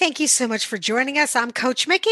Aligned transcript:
Thank 0.00 0.18
you 0.18 0.28
so 0.28 0.48
much 0.48 0.64
for 0.64 0.78
joining 0.78 1.18
us. 1.18 1.36
I'm 1.36 1.50
Coach 1.50 1.86
Mickey. 1.86 2.08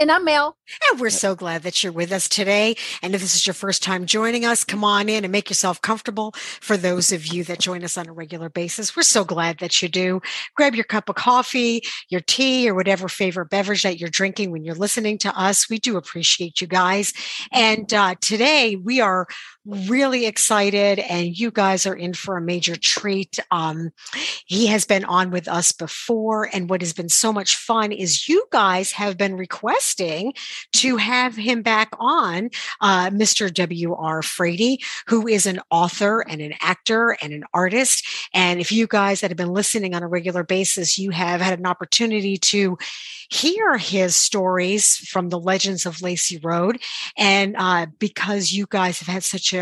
And 0.00 0.10
I'm 0.10 0.24
Mel. 0.24 0.56
And 0.90 1.00
we're 1.00 1.10
so 1.10 1.36
glad 1.36 1.62
that 1.62 1.82
you're 1.82 1.92
with 1.92 2.10
us 2.10 2.28
today. 2.28 2.76
And 3.00 3.14
if 3.14 3.20
this 3.20 3.36
is 3.36 3.46
your 3.46 3.54
first 3.54 3.82
time 3.82 4.06
joining 4.06 4.44
us, 4.44 4.64
come 4.64 4.82
on 4.82 5.08
in 5.08 5.24
and 5.24 5.30
make 5.30 5.48
yourself 5.48 5.80
comfortable. 5.80 6.32
For 6.60 6.76
those 6.76 7.12
of 7.12 7.26
you 7.26 7.44
that 7.44 7.60
join 7.60 7.84
us 7.84 7.96
on 7.96 8.08
a 8.08 8.12
regular 8.12 8.48
basis, 8.48 8.96
we're 8.96 9.02
so 9.02 9.24
glad 9.24 9.58
that 9.58 9.80
you 9.80 9.88
do. 9.88 10.20
Grab 10.56 10.74
your 10.74 10.84
cup 10.84 11.08
of 11.08 11.14
coffee, 11.14 11.82
your 12.08 12.20
tea, 12.20 12.68
or 12.68 12.74
whatever 12.74 13.08
favorite 13.08 13.50
beverage 13.50 13.82
that 13.82 14.00
you're 14.00 14.08
drinking 14.08 14.50
when 14.50 14.64
you're 14.64 14.74
listening 14.74 15.18
to 15.18 15.36
us. 15.36 15.70
We 15.70 15.78
do 15.78 15.96
appreciate 15.96 16.60
you 16.60 16.66
guys. 16.66 17.12
And 17.52 17.92
uh, 17.94 18.16
today 18.20 18.76
we 18.76 19.00
are 19.00 19.26
really 19.68 20.26
excited, 20.26 20.98
and 20.98 21.38
you 21.38 21.50
guys 21.50 21.86
are 21.86 21.94
in 21.94 22.14
for 22.14 22.36
a 22.36 22.40
major 22.40 22.74
treat. 22.74 23.38
Um, 23.50 23.90
he 24.46 24.66
has 24.68 24.86
been 24.86 25.04
on 25.04 25.30
with 25.30 25.46
us 25.46 25.72
before, 25.72 26.48
and 26.52 26.70
what 26.70 26.80
has 26.80 26.92
been 26.92 27.10
so 27.10 27.32
much 27.32 27.56
fun 27.56 27.92
is 27.92 28.28
you 28.28 28.46
guys 28.50 28.92
have 28.92 29.18
been 29.18 29.36
requesting 29.36 30.32
to 30.74 30.96
have 30.96 31.36
him 31.36 31.62
back 31.62 31.90
on, 31.98 32.50
uh, 32.80 33.10
Mr. 33.10 33.52
W.R. 33.52 34.22
Frady, 34.22 34.82
who 35.06 35.28
is 35.28 35.44
an 35.44 35.60
author 35.70 36.20
and 36.20 36.40
an 36.40 36.54
actor 36.62 37.16
and 37.20 37.32
an 37.32 37.44
artist. 37.52 38.06
And 38.32 38.60
if 38.60 38.72
you 38.72 38.86
guys 38.86 39.20
that 39.20 39.30
have 39.30 39.36
been 39.36 39.52
listening 39.52 39.94
on 39.94 40.02
a 40.02 40.08
regular 40.08 40.44
basis, 40.44 40.98
you 40.98 41.10
have 41.10 41.40
had 41.40 41.58
an 41.58 41.66
opportunity 41.66 42.38
to 42.38 42.78
hear 43.30 43.76
his 43.76 44.16
stories 44.16 44.96
from 44.96 45.28
the 45.28 45.38
legends 45.38 45.84
of 45.84 46.00
Lacey 46.00 46.38
Road. 46.38 46.80
And 47.16 47.54
uh, 47.58 47.86
because 47.98 48.52
you 48.52 48.66
guys 48.70 48.98
have 49.00 49.08
had 49.08 49.24
such 49.24 49.52
a 49.52 49.57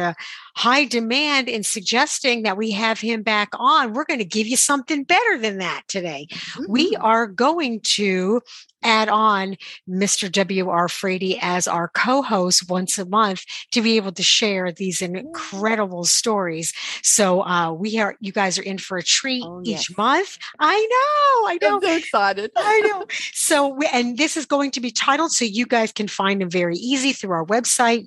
high 0.57 0.85
demand 0.85 1.49
in 1.49 1.63
suggesting 1.63 2.43
that 2.43 2.57
we 2.57 2.71
have 2.71 2.99
him 2.99 3.23
back 3.23 3.51
on, 3.55 3.93
we're 3.93 4.07
going 4.07 4.19
to 4.19 4.25
give 4.25 4.47
you 4.47 4.57
something 4.57 5.05
better 5.05 5.39
than 5.39 5.59
that 5.59 5.83
today. 5.87 6.27
Mm-hmm. 6.31 6.73
We 6.73 6.97
are 6.97 7.27
going 7.27 7.81
to 7.81 8.41
add 8.83 9.09
on 9.09 9.57
Mr. 9.89 10.31
W.R. 10.31 10.89
Frady 10.89 11.39
as 11.43 11.67
our 11.69 11.89
co-host 11.89 12.71
once 12.71 12.99
a 12.99 13.05
month 13.05 13.45
to 13.73 13.83
be 13.83 13.97
able 13.97 14.13
to 14.13 14.23
share 14.23 14.73
these 14.73 15.03
incredible 15.03 16.05
stories. 16.05 16.73
So 17.03 17.45
uh, 17.45 17.73
we 17.73 17.99
are, 17.99 18.17
you 18.21 18.33
guys 18.33 18.59
are 18.59 18.63
in 18.63 18.79
for 18.79 18.97
a 18.97 19.03
treat 19.03 19.45
oh, 19.45 19.61
yes. 19.65 19.83
each 19.83 19.97
month. 19.99 20.39
I 20.59 20.75
know, 20.75 21.49
I 21.49 21.59
know. 21.61 21.77
I'm 21.77 21.83
so 21.83 21.97
excited. 21.97 22.51
I 22.57 22.81
know. 22.81 23.07
So, 23.33 23.69
we, 23.69 23.89
and 23.93 24.17
this 24.17 24.37
is 24.37 24.47
going 24.47 24.71
to 24.73 24.81
be 24.81 24.91
titled 24.91 25.33
so 25.33 25.45
you 25.45 25.67
guys 25.67 25.93
can 25.93 26.09
find 26.09 26.41
them 26.41 26.51
very 26.51 26.77
easy 26.77 27.13
through 27.13 27.33
our 27.33 27.45
website 27.45 28.07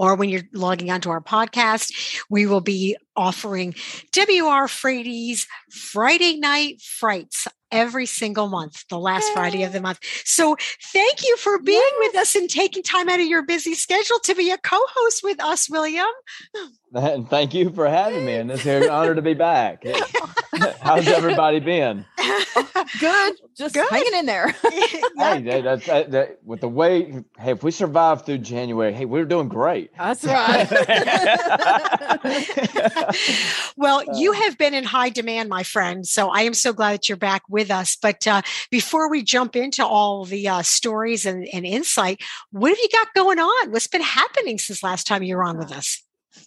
or 0.00 0.14
when 0.14 0.30
you're 0.30 0.48
logging 0.54 0.90
onto 0.90 1.10
our 1.10 1.20
podcast, 1.20 2.22
we 2.30 2.46
will 2.46 2.62
be 2.62 2.96
offering 3.16 3.74
WR 4.16 4.66
Frady's 4.66 5.46
Friday 5.70 6.38
Night 6.38 6.80
Frights 6.80 7.46
every 7.70 8.06
single 8.06 8.48
month, 8.48 8.84
the 8.88 8.98
last 8.98 9.28
Yay. 9.28 9.34
Friday 9.34 9.62
of 9.62 9.74
the 9.74 9.80
month. 9.82 9.98
So 10.24 10.56
thank 10.90 11.22
you 11.22 11.36
for 11.36 11.60
being 11.60 11.76
yes. 11.76 11.94
with 11.98 12.16
us 12.16 12.34
and 12.34 12.48
taking 12.48 12.82
time 12.82 13.10
out 13.10 13.20
of 13.20 13.26
your 13.26 13.44
busy 13.44 13.74
schedule 13.74 14.18
to 14.24 14.34
be 14.34 14.50
a 14.50 14.56
co-host 14.56 15.20
with 15.22 15.38
us, 15.38 15.68
William. 15.68 16.06
And 16.94 17.28
thank 17.28 17.54
you 17.54 17.70
for 17.70 17.88
having 17.88 18.24
me. 18.24 18.34
And 18.34 18.50
it's 18.50 18.66
an 18.66 18.90
honor 18.90 19.14
to 19.14 19.22
be 19.22 19.34
back. 19.34 19.84
How's 20.80 21.06
everybody 21.06 21.60
been? 21.60 22.04
Good. 22.98 23.36
Just 23.56 23.74
Good. 23.74 23.88
hanging 23.88 24.14
in 24.14 24.26
there. 24.26 24.48
hey, 25.16 25.60
that's, 25.62 25.86
that, 25.86 26.10
that, 26.10 26.38
with 26.44 26.60
the 26.60 26.68
way, 26.68 27.22
hey, 27.38 27.52
if 27.52 27.62
we 27.62 27.70
survive 27.70 28.26
through 28.26 28.38
January, 28.38 28.92
hey, 28.92 29.04
we're 29.04 29.24
doing 29.24 29.48
great. 29.48 29.90
That's 29.96 30.24
right. 30.24 30.68
well, 33.76 34.02
you 34.18 34.32
have 34.32 34.58
been 34.58 34.74
in 34.74 34.84
high 34.84 35.10
demand, 35.10 35.48
my 35.48 35.62
friend. 35.62 36.06
So 36.06 36.28
I 36.28 36.42
am 36.42 36.54
so 36.54 36.72
glad 36.72 36.94
that 36.94 37.08
you're 37.08 37.16
back 37.16 37.42
with 37.48 37.70
us. 37.70 37.96
But 37.96 38.26
uh, 38.26 38.42
before 38.70 39.08
we 39.08 39.22
jump 39.22 39.56
into 39.56 39.86
all 39.86 40.24
the 40.24 40.48
uh, 40.48 40.62
stories 40.62 41.26
and, 41.26 41.46
and 41.52 41.64
insight, 41.64 42.22
what 42.50 42.70
have 42.70 42.78
you 42.78 42.88
got 42.92 43.14
going 43.14 43.38
on? 43.38 43.70
What's 43.70 43.86
been 43.86 44.02
happening 44.02 44.58
since 44.58 44.82
last 44.82 45.06
time 45.06 45.22
you 45.22 45.36
were 45.36 45.44
on 45.44 45.58
with 45.58 45.72
us? 45.72 46.02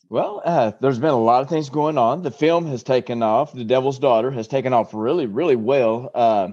Well, 0.10 0.42
uh, 0.46 0.72
there's 0.80 1.00
been 1.00 1.10
a 1.10 1.20
lot 1.20 1.42
of 1.42 1.50
things 1.50 1.70
going 1.70 1.98
on. 1.98 2.24
The 2.24 2.32
film 2.32 2.68
has 2.68 2.84
taken 2.84 3.24
off. 3.24 3.54
The 3.54 3.64
Devil's 3.64 4.00
Daughter 4.00 4.32
has 4.32 4.48
taken 4.48 4.74
off 4.74 4.94
really, 4.94 5.26
really 5.26 5.56
well, 5.56 6.12
uh, 6.14 6.50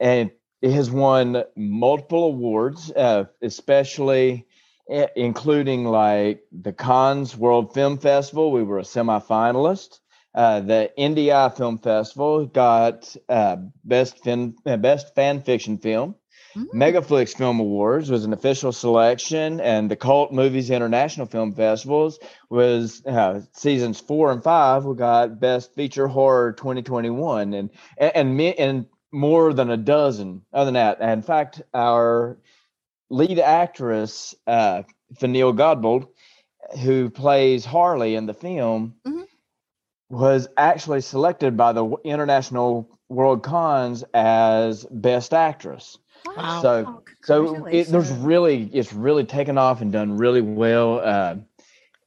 and 0.00 0.30
it 0.60 0.72
has 0.72 0.90
won 0.90 1.44
multiple 1.56 2.24
awards, 2.24 2.90
uh, 2.90 3.24
especially 3.42 4.46
eh, 4.90 5.06
including 5.16 5.84
like 5.84 6.42
the 6.52 6.72
Cannes 6.72 7.36
World 7.36 7.74
Film 7.74 7.98
Festival. 7.98 8.50
We 8.50 8.62
were 8.62 8.78
a 8.78 8.82
semifinalist. 8.82 10.00
Uh, 10.34 10.60
the 10.60 10.90
NDI 10.98 11.56
Film 11.56 11.78
Festival 11.78 12.46
got 12.46 13.14
uh, 13.28 13.56
best 13.84 14.22
fin- 14.24 14.56
uh, 14.66 14.76
best 14.76 15.14
fan 15.14 15.42
fiction 15.42 15.78
film. 15.78 16.16
Mm-hmm. 16.56 16.80
Megaflix 16.80 17.36
Film 17.36 17.58
Awards 17.58 18.10
was 18.10 18.24
an 18.24 18.32
official 18.32 18.70
selection, 18.70 19.60
and 19.60 19.90
the 19.90 19.96
Cult 19.96 20.32
Movies 20.32 20.70
International 20.70 21.26
Film 21.26 21.52
Festivals 21.52 22.18
was 22.48 23.04
uh, 23.06 23.40
seasons 23.52 23.98
four 23.98 24.30
and 24.30 24.42
five. 24.42 24.84
We 24.84 24.94
got 24.94 25.40
Best 25.40 25.74
Feature 25.74 26.06
Horror 26.06 26.52
2021, 26.52 27.54
and 27.54 27.70
and 27.98 28.12
and, 28.14 28.40
and 28.40 28.86
more 29.10 29.52
than 29.52 29.70
a 29.70 29.76
dozen 29.76 30.42
other 30.52 30.66
than 30.66 30.74
that. 30.74 31.00
In 31.00 31.22
fact, 31.22 31.62
our 31.72 32.38
lead 33.10 33.38
actress, 33.38 34.34
uh, 34.46 34.82
Fanny 35.18 35.40
Godbold, 35.40 36.08
who 36.82 37.10
plays 37.10 37.64
Harley 37.64 38.14
in 38.14 38.26
the 38.26 38.34
film, 38.34 38.94
mm-hmm. 39.06 39.22
was 40.08 40.48
actually 40.56 41.00
selected 41.00 41.56
by 41.56 41.72
the 41.72 41.96
International 42.04 42.88
World 43.08 43.42
Cons 43.42 44.04
as 44.14 44.84
Best 44.90 45.34
Actress. 45.34 45.98
Wow. 46.26 46.62
So, 46.62 46.84
oh, 46.86 47.02
so 47.22 47.66
it, 47.66 47.88
there's 47.88 48.10
really, 48.10 48.70
it's 48.72 48.92
really 48.92 49.24
taken 49.24 49.58
off 49.58 49.80
and 49.80 49.92
done 49.92 50.16
really 50.16 50.40
well. 50.40 51.00
Uh, 51.00 51.36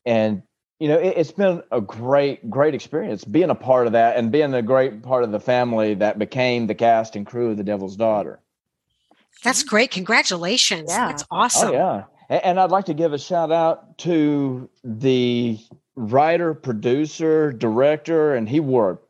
and, 0.05 0.43
you 0.79 0.87
know, 0.87 0.97
it, 0.97 1.17
has 1.17 1.31
been 1.31 1.63
a 1.71 1.81
great, 1.81 2.49
great 2.49 2.73
experience 2.73 3.23
being 3.23 3.49
a 3.49 3.55
part 3.55 3.87
of 3.87 3.93
that 3.93 4.17
and 4.17 4.31
being 4.31 4.53
a 4.53 4.61
great 4.61 5.03
part 5.03 5.23
of 5.23 5.31
the 5.31 5.39
family 5.39 5.93
that 5.95 6.19
became 6.19 6.67
the 6.67 6.75
cast 6.75 7.15
and 7.15 7.25
crew 7.25 7.51
of 7.51 7.57
The 7.57 7.63
Devil's 7.63 7.95
Daughter. 7.95 8.39
That's 9.43 9.63
great. 9.63 9.91
Congratulations. 9.91 10.89
Yeah. 10.89 11.07
That's 11.07 11.23
oh, 11.23 11.37
awesome. 11.37 11.69
Oh, 11.69 11.73
yeah. 11.73 12.03
And, 12.29 12.43
and 12.43 12.59
I'd 12.59 12.71
like 12.71 12.85
to 12.85 12.93
give 12.93 13.13
a 13.13 13.19
shout 13.19 13.51
out 13.51 13.97
to 13.99 14.69
the 14.83 15.59
writer, 15.95 16.53
producer, 16.53 17.51
director, 17.51 18.35
and 18.35 18.47
he 18.47 18.59
wore 18.59 19.01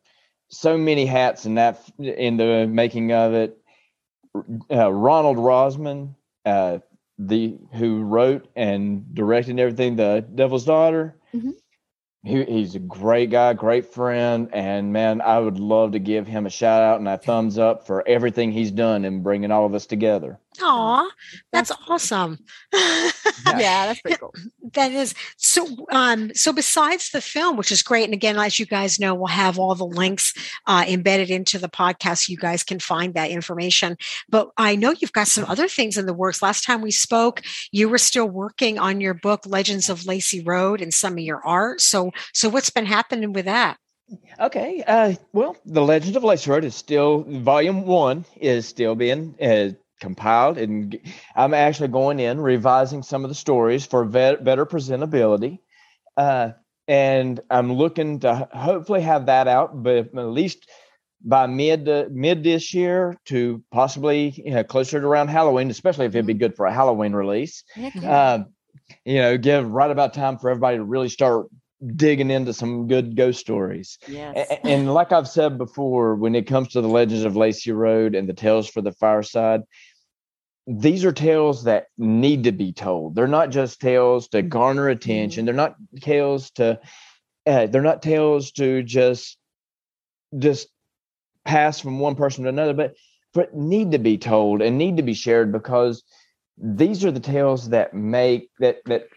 so 0.49 0.77
many 0.77 1.05
hats 1.05 1.45
in 1.45 1.55
that 1.55 1.81
in 1.99 2.37
the 2.37 2.65
making 2.67 3.11
of 3.11 3.33
it 3.33 3.61
uh, 4.71 4.91
Ronald 4.91 5.37
Rosman, 5.37 6.15
uh, 6.45 6.79
the 7.17 7.57
who 7.73 8.03
wrote 8.03 8.47
and 8.55 9.13
directed 9.13 9.59
everything, 9.59 9.95
The 9.95 10.25
Devil's 10.33 10.65
Daughter. 10.65 11.15
Mm-hmm. 11.33 11.51
He, 12.23 12.43
he's 12.43 12.75
a 12.75 12.79
great 12.79 13.29
guy, 13.29 13.53
great 13.53 13.85
friend, 13.85 14.49
and 14.51 14.91
man, 14.91 15.21
I 15.21 15.39
would 15.39 15.59
love 15.59 15.93
to 15.93 15.99
give 15.99 16.27
him 16.27 16.45
a 16.45 16.49
shout 16.49 16.81
out 16.81 16.99
and 16.99 17.07
a 17.07 17.17
thumbs 17.17 17.57
up 17.57 17.87
for 17.87 18.07
everything 18.07 18.51
he's 18.51 18.71
done 18.71 19.05
in 19.05 19.23
bringing 19.23 19.51
all 19.51 19.65
of 19.65 19.73
us 19.73 19.85
together. 19.85 20.39
Aw, 20.61 21.09
that's 21.51 21.71
awesome. 21.87 22.37
yeah, 22.73 23.11
that's 23.45 24.01
pretty 24.01 24.17
cool. 24.17 24.33
That 24.73 24.91
is 24.91 25.13
so. 25.37 25.67
Um, 25.91 26.33
so 26.33 26.51
besides 26.53 27.11
the 27.11 27.21
film, 27.21 27.57
which 27.57 27.71
is 27.71 27.81
great, 27.81 28.05
and 28.05 28.13
again, 28.13 28.37
as 28.37 28.59
you 28.59 28.65
guys 28.65 28.99
know, 28.99 29.15
we'll 29.15 29.27
have 29.27 29.59
all 29.59 29.75
the 29.75 29.85
links 29.85 30.33
uh, 30.65 30.85
embedded 30.87 31.29
into 31.29 31.59
the 31.59 31.69
podcast. 31.69 32.29
You 32.29 32.37
guys 32.37 32.63
can 32.63 32.79
find 32.79 33.13
that 33.13 33.31
information. 33.31 33.97
But 34.29 34.49
I 34.57 34.75
know 34.75 34.91
you've 34.91 35.13
got 35.13 35.27
some 35.27 35.45
other 35.45 35.67
things 35.67 35.97
in 35.97 36.05
the 36.05 36.13
works. 36.13 36.41
Last 36.41 36.63
time 36.63 36.81
we 36.81 36.91
spoke, 36.91 37.41
you 37.71 37.89
were 37.89 37.97
still 37.97 38.27
working 38.27 38.79
on 38.79 39.01
your 39.01 39.13
book, 39.13 39.41
Legends 39.45 39.89
of 39.89 40.05
Lacey 40.05 40.41
Road, 40.41 40.81
and 40.81 40.93
some 40.93 41.13
of 41.13 41.19
your 41.19 41.45
art. 41.45 41.81
So, 41.81 42.11
so 42.33 42.49
what's 42.49 42.69
been 42.69 42.85
happening 42.85 43.33
with 43.33 43.45
that? 43.45 43.77
Okay. 44.39 44.83
Uh, 44.87 45.13
well, 45.33 45.57
the 45.65 45.81
Legends 45.81 46.15
of 46.15 46.23
Lacey 46.23 46.49
Road 46.49 46.63
is 46.63 46.75
still 46.75 47.23
volume 47.27 47.85
one 47.85 48.25
is 48.39 48.67
still 48.67 48.95
being 48.95 49.35
uh, 49.41 49.69
compiled 49.99 50.57
and 50.57 50.99
i'm 51.35 51.53
actually 51.53 51.87
going 51.87 52.19
in 52.19 52.39
revising 52.39 53.03
some 53.03 53.23
of 53.23 53.29
the 53.29 53.35
stories 53.35 53.85
for 53.85 54.05
vet, 54.05 54.43
better 54.43 54.65
presentability 54.65 55.59
uh, 56.17 56.51
and 56.87 57.39
i'm 57.49 57.71
looking 57.73 58.19
to 58.19 58.47
hopefully 58.53 59.01
have 59.01 59.25
that 59.25 59.47
out 59.47 59.83
but 59.83 59.97
at 60.15 60.15
least 60.15 60.69
by 61.23 61.47
mid 61.47 61.89
uh, 61.89 62.05
mid 62.11 62.43
this 62.43 62.73
year 62.73 63.17
to 63.25 63.63
possibly 63.71 64.29
you 64.45 64.51
know, 64.51 64.63
closer 64.63 64.99
to 65.01 65.07
around 65.07 65.29
halloween 65.29 65.69
especially 65.69 66.05
if 66.05 66.13
it'd 66.13 66.25
be 66.25 66.33
mm-hmm. 66.33 66.39
good 66.39 66.55
for 66.55 66.65
a 66.65 66.73
halloween 66.73 67.13
release 67.13 67.63
uh, 68.03 68.39
you 69.05 69.17
know 69.17 69.37
give 69.37 69.69
right 69.69 69.91
about 69.91 70.13
time 70.13 70.37
for 70.37 70.49
everybody 70.49 70.77
to 70.77 70.83
really 70.83 71.09
start 71.09 71.47
digging 71.95 72.31
into 72.31 72.53
some 72.53 72.87
good 72.87 73.15
ghost 73.15 73.39
stories. 73.39 73.97
Yes. 74.07 74.47
And, 74.49 74.71
and, 74.71 74.93
like 74.93 75.11
I've 75.11 75.27
said 75.27 75.57
before, 75.57 76.15
when 76.15 76.35
it 76.35 76.47
comes 76.47 76.69
to 76.69 76.81
the 76.81 76.87
legends 76.87 77.23
of 77.23 77.35
Lacey 77.35 77.71
Road 77.71 78.15
and 78.15 78.27
the 78.27 78.33
tales 78.33 78.67
for 78.67 78.81
the 78.81 78.91
fireside, 78.91 79.61
these 80.65 81.05
are 81.05 81.11
tales 81.11 81.63
that 81.63 81.85
need 81.97 82.43
to 82.43 82.51
be 82.51 82.73
told. 82.73 83.15
They're 83.15 83.27
not 83.27 83.51
just 83.51 83.79
tales 83.79 84.27
to 84.29 84.41
garner 84.41 84.89
attention. 84.89 85.45
They're 85.45 85.53
not 85.53 85.75
tales 86.01 86.51
to 86.51 86.79
uh, 87.45 87.67
they're 87.67 87.81
not 87.81 88.01
tales 88.01 88.51
to 88.51 88.83
just 88.83 89.37
just 90.37 90.67
pass 91.45 91.79
from 91.79 91.99
one 91.99 92.15
person 92.15 92.43
to 92.43 92.49
another, 92.49 92.73
but 92.73 93.53
need 93.53 93.91
to 93.91 93.99
be 93.99 94.17
told 94.17 94.61
and 94.61 94.77
need 94.77 94.97
to 94.97 95.03
be 95.03 95.13
shared 95.13 95.51
because 95.51 96.03
these 96.57 97.05
are 97.05 97.11
the 97.11 97.19
tales 97.19 97.69
that 97.69 97.93
make 97.93 98.49
that 98.59 98.79
that 98.85 99.07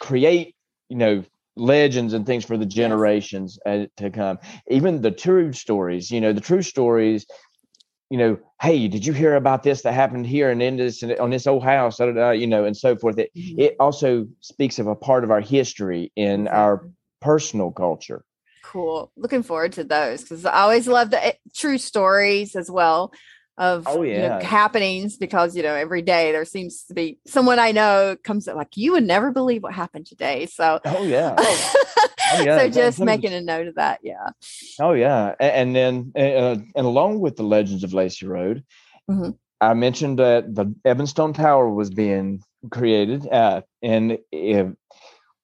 create 0.00 0.56
you 0.88 0.96
know 0.96 1.24
legends 1.58 2.12
and 2.12 2.26
things 2.26 2.44
for 2.44 2.56
the 2.56 2.66
generations 2.66 3.58
yes. 3.66 3.86
Uh, 3.86 4.02
to 4.02 4.10
come. 4.10 4.38
Even 4.68 5.02
the 5.02 5.10
true 5.10 5.52
stories 5.52 6.10
you 6.10 6.20
know 6.20 6.32
the 6.32 6.40
true 6.40 6.62
stories 6.62 7.26
you 8.10 8.18
know 8.18 8.38
hey 8.60 8.88
did 8.88 9.04
you 9.04 9.12
hear 9.12 9.34
about 9.34 9.62
this 9.62 9.82
that 9.82 9.92
happened 9.92 10.26
here 10.26 10.50
and 10.50 10.62
in 10.62 10.76
this 10.76 11.02
on 11.20 11.30
this 11.30 11.46
old 11.46 11.64
house? 11.64 11.98
You 11.98 12.46
know 12.46 12.64
and 12.64 12.76
so 12.76 12.96
forth. 12.96 13.18
It, 13.18 13.30
mm-hmm. 13.36 13.60
it 13.60 13.76
also 13.80 14.26
speaks 14.40 14.78
of 14.78 14.86
a 14.86 14.94
part 14.94 15.24
of 15.24 15.30
our 15.30 15.40
history 15.40 16.12
in 16.16 16.48
our 16.48 16.88
personal 17.20 17.70
culture. 17.70 18.24
Cool. 18.62 19.10
Looking 19.16 19.42
forward 19.42 19.72
to 19.72 19.84
those 19.84 20.22
because 20.22 20.44
i 20.44 20.60
always 20.60 20.86
love 20.86 21.10
the 21.10 21.24
eh, 21.24 21.32
true 21.54 21.78
stories 21.78 22.54
as 22.54 22.70
well 22.70 23.12
of 23.58 23.84
oh, 23.86 24.02
yeah. 24.02 24.14
you 24.14 24.28
know, 24.28 24.38
happenings 24.40 25.16
because 25.16 25.56
you 25.56 25.62
know 25.62 25.74
every 25.74 26.00
day 26.00 26.30
there 26.32 26.44
seems 26.44 26.84
to 26.84 26.94
be 26.94 27.18
someone 27.26 27.58
I 27.58 27.72
know 27.72 28.16
comes 28.22 28.46
up 28.46 28.56
like 28.56 28.76
you 28.76 28.92
would 28.92 29.04
never 29.04 29.32
believe 29.32 29.64
what 29.64 29.74
happened 29.74 30.06
today. 30.06 30.46
So 30.46 30.80
oh 30.84 31.02
yeah, 31.02 31.34
oh, 31.38 32.42
yeah. 32.42 32.58
so 32.58 32.70
just 32.70 33.00
making 33.00 33.32
a 33.32 33.40
note 33.40 33.66
of 33.66 33.74
that, 33.74 33.98
yeah. 34.02 34.30
Oh 34.80 34.92
yeah, 34.92 35.34
and, 35.40 35.76
and 35.76 35.76
then 35.76 36.12
uh, 36.16 36.56
and 36.76 36.86
along 36.86 37.20
with 37.20 37.36
the 37.36 37.42
Legends 37.42 37.82
of 37.82 37.92
Lacey 37.92 38.26
Road, 38.26 38.64
mm-hmm. 39.10 39.30
I 39.60 39.74
mentioned 39.74 40.20
that 40.20 40.54
the 40.54 40.72
Ebonstone 40.84 41.34
Tower 41.34 41.68
was 41.68 41.90
being 41.90 42.40
created, 42.70 43.26
uh, 43.26 43.62
and 43.82 44.18
if, 44.30 44.68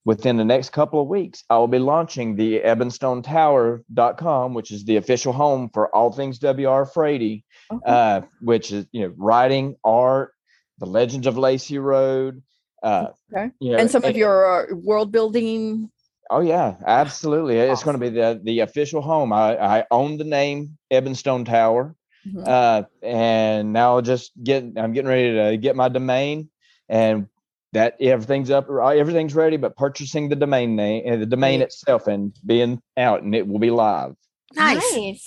within 0.04 0.36
the 0.36 0.44
next 0.44 0.70
couple 0.70 1.00
of 1.00 1.08
weeks, 1.08 1.42
I 1.50 1.56
will 1.56 1.66
be 1.66 1.80
launching 1.80 2.36
the 2.36 2.60
EbonstoneTower.com, 2.60 4.54
which 4.54 4.70
is 4.70 4.84
the 4.84 4.96
official 4.96 5.32
home 5.32 5.70
for 5.72 5.94
all 5.94 6.12
things 6.12 6.38
W.R. 6.38 6.86
Frady 6.86 7.44
okay. 7.70 7.82
uh, 7.86 8.20
which 8.40 8.72
is 8.72 8.86
you 8.92 9.02
know 9.02 9.14
writing, 9.16 9.76
art, 9.84 10.32
the 10.78 10.86
Legends 10.86 11.26
of 11.26 11.38
Lacey 11.38 11.78
Road. 11.78 12.42
Uh, 12.82 13.08
okay. 13.32 13.50
You 13.60 13.72
know, 13.72 13.78
and 13.78 13.90
some 13.90 14.02
and, 14.04 14.10
of 14.10 14.16
your 14.16 14.72
uh, 14.72 14.74
world 14.74 15.12
building. 15.12 15.90
Oh 16.30 16.40
yeah, 16.40 16.76
absolutely. 16.86 17.60
Awesome. 17.60 17.72
It's 17.72 17.82
going 17.82 18.00
to 18.00 18.00
be 18.00 18.10
the 18.10 18.40
the 18.42 18.60
official 18.60 19.00
home. 19.00 19.32
I 19.32 19.56
I 19.56 19.84
own 19.90 20.18
the 20.18 20.24
name 20.24 20.78
Ebonstone 20.90 21.44
Tower. 21.44 21.94
Mm-hmm. 22.26 22.44
Uh, 22.46 22.82
and 23.02 23.72
now 23.74 23.96
I'll 23.96 24.02
just 24.02 24.32
get 24.42 24.64
I'm 24.76 24.92
getting 24.92 25.10
ready 25.10 25.34
to 25.34 25.56
get 25.58 25.76
my 25.76 25.88
domain 25.90 26.48
and 26.88 27.28
that 27.72 27.96
everything's 28.00 28.50
up 28.50 28.68
everything's 28.70 29.34
ready 29.34 29.56
but 29.56 29.76
purchasing 29.76 30.28
the 30.28 30.36
domain 30.36 30.76
name 30.76 31.02
and 31.06 31.20
the 31.20 31.26
domain 31.26 31.60
itself 31.60 32.06
and 32.06 32.34
being 32.46 32.80
out 32.96 33.22
and 33.22 33.34
it 33.34 33.46
will 33.46 33.58
be 33.58 33.70
live 33.70 34.14
nice, 34.54 34.94
nice 34.94 35.24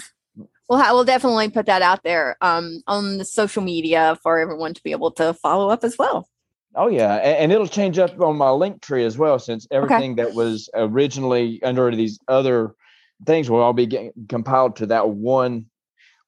we'll 0.69 0.79
ha- 0.79 0.93
we'll 0.93 1.03
definitely 1.03 1.49
put 1.49 1.65
that 1.65 1.81
out 1.81 2.03
there 2.03 2.37
um, 2.41 2.81
on 2.87 3.17
the 3.17 3.25
social 3.25 3.63
media 3.63 4.17
for 4.21 4.39
everyone 4.39 4.73
to 4.73 4.83
be 4.83 4.91
able 4.91 5.11
to 5.11 5.33
follow 5.33 5.69
up 5.69 5.83
as 5.83 5.97
well. 5.97 6.27
Oh 6.75 6.87
yeah, 6.87 7.15
and, 7.15 7.37
and 7.37 7.51
it'll 7.51 7.67
change 7.67 7.97
up 7.97 8.19
on 8.21 8.37
my 8.37 8.47
Linktree 8.47 9.05
as 9.05 9.17
well, 9.17 9.39
since 9.39 9.67
everything 9.71 10.13
okay. 10.13 10.23
that 10.23 10.33
was 10.33 10.69
originally 10.75 11.61
under 11.63 11.93
these 11.95 12.19
other 12.27 12.75
things 13.25 13.49
will 13.49 13.61
all 13.61 13.73
be 13.73 13.85
getting 13.85 14.11
compiled 14.29 14.75
to 14.77 14.85
that 14.87 15.09
one 15.09 15.65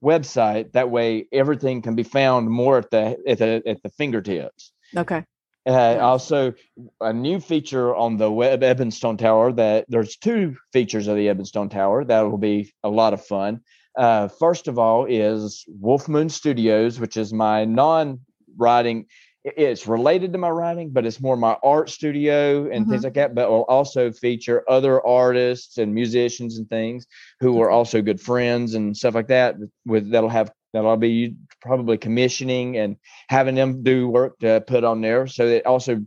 website. 0.04 0.72
That 0.72 0.90
way, 0.90 1.28
everything 1.32 1.82
can 1.82 1.96
be 1.96 2.04
found 2.04 2.50
more 2.50 2.80
at 2.80 2.90
the 2.92 3.18
at 3.28 3.38
the 3.38 3.62
at 3.66 3.84
the 3.84 3.90
fingertips. 3.90 4.72
Okay. 4.96 5.24
Uh, 5.66 5.98
also, 6.00 6.54
a 7.02 7.14
new 7.14 7.40
feature 7.40 7.94
on 7.94 8.18
the 8.18 8.32
web 8.32 8.64
Ebonstone 8.64 9.18
Tower 9.18 9.52
that 9.54 9.86
there's 9.88 10.18
two 10.18 10.56
features 10.74 11.08
of 11.08 11.16
the 11.16 11.28
Ebonstone 11.28 11.70
Tower 11.70 12.04
that 12.06 12.22
will 12.22 12.38
be 12.38 12.74
a 12.84 12.90
lot 12.90 13.14
of 13.14 13.24
fun. 13.24 13.62
Uh, 14.00 14.30
first 14.30 14.70
of 14.70 14.80
all, 14.80 15.04
is 15.04 15.66
Wolf 15.68 16.08
Moon 16.08 16.30
Studios, 16.30 17.02
which 17.02 17.18
is 17.18 17.34
my 17.34 17.66
non 17.66 18.22
writing. 18.56 19.08
It's 19.44 19.88
related 19.88 20.32
to 20.32 20.40
my 20.40 20.50
writing, 20.50 20.92
but 20.92 21.06
it's 21.06 21.20
more 21.20 21.36
my 21.36 21.58
art 21.62 21.90
studio 21.90 22.70
and 22.72 22.84
mm-hmm. 22.84 22.92
things 22.92 23.04
like 23.04 23.16
that. 23.16 23.36
But 23.36 23.50
will 23.50 23.64
also 23.64 24.14
feature 24.14 24.64
other 24.70 25.06
artists 25.06 25.78
and 25.78 25.94
musicians 25.94 26.58
and 26.58 26.70
things 26.70 27.08
who 27.42 27.62
are 27.62 27.68
mm-hmm. 27.68 27.76
also 27.76 28.02
good 28.02 28.22
friends 28.22 28.74
and 28.74 28.96
stuff 28.96 29.16
like 29.16 29.28
that. 29.28 29.56
With 29.86 30.12
that'll 30.12 30.30
have 30.30 30.50
that'll 30.72 30.96
be 30.96 31.36
probably 31.62 31.98
commissioning 31.98 32.78
and 32.78 32.96
having 33.28 33.56
them 33.56 33.84
do 33.84 34.08
work 34.08 34.40
to 34.40 34.64
put 34.66 34.86
on 34.86 35.02
there. 35.02 35.28
So 35.28 35.46
it 35.46 35.66
also 35.66 36.06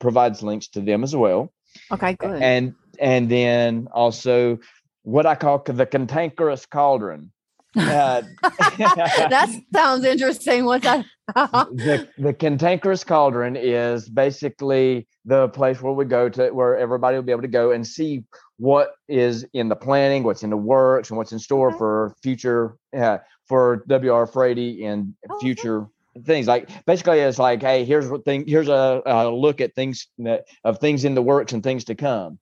provides 0.00 0.42
links 0.42 0.66
to 0.70 0.80
them 0.80 1.04
as 1.04 1.14
well. 1.14 1.52
Okay, 1.92 2.14
good. 2.14 2.42
And 2.42 2.74
and 2.98 3.30
then 3.30 3.86
also 3.92 4.58
what 5.02 5.26
I 5.26 5.34
call 5.34 5.62
the 5.66 5.86
cantankerous 5.86 6.66
cauldron. 6.66 7.32
Uh, 7.76 8.22
that 8.42 9.62
sounds 9.72 10.04
interesting. 10.04 10.64
What's 10.64 10.84
that? 10.84 11.04
the, 11.34 12.08
the 12.18 12.32
cantankerous 12.32 13.04
cauldron 13.04 13.56
is 13.56 14.08
basically 14.08 15.06
the 15.24 15.48
place 15.48 15.80
where 15.80 15.92
we 15.92 16.04
go 16.04 16.28
to 16.28 16.50
where 16.50 16.76
everybody 16.76 17.16
will 17.16 17.22
be 17.22 17.32
able 17.32 17.42
to 17.42 17.48
go 17.48 17.70
and 17.70 17.86
see 17.86 18.24
what 18.58 18.92
is 19.08 19.46
in 19.52 19.68
the 19.68 19.76
planning, 19.76 20.24
what's 20.24 20.42
in 20.42 20.50
the 20.50 20.56
works, 20.56 21.10
and 21.10 21.16
what's 21.16 21.32
in 21.32 21.38
store 21.38 21.68
okay. 21.68 21.78
for 21.78 22.14
future 22.22 22.76
uh, 22.96 23.18
for 23.46 23.84
WR 23.88 24.24
Frady 24.24 24.84
and 24.84 25.14
oh, 25.30 25.38
future 25.38 25.82
okay. 26.16 26.24
things. 26.24 26.48
Like 26.48 26.68
basically, 26.86 27.20
it's 27.20 27.38
like, 27.38 27.62
hey, 27.62 27.84
here's 27.84 28.08
what 28.08 28.24
thing. 28.24 28.44
Here's 28.48 28.68
a, 28.68 29.00
a 29.06 29.30
look 29.30 29.60
at 29.60 29.74
things 29.74 30.08
that, 30.18 30.44
of 30.64 30.78
things 30.78 31.04
in 31.04 31.14
the 31.14 31.22
works 31.22 31.52
and 31.52 31.62
things 31.62 31.84
to 31.84 31.94
come 31.94 32.38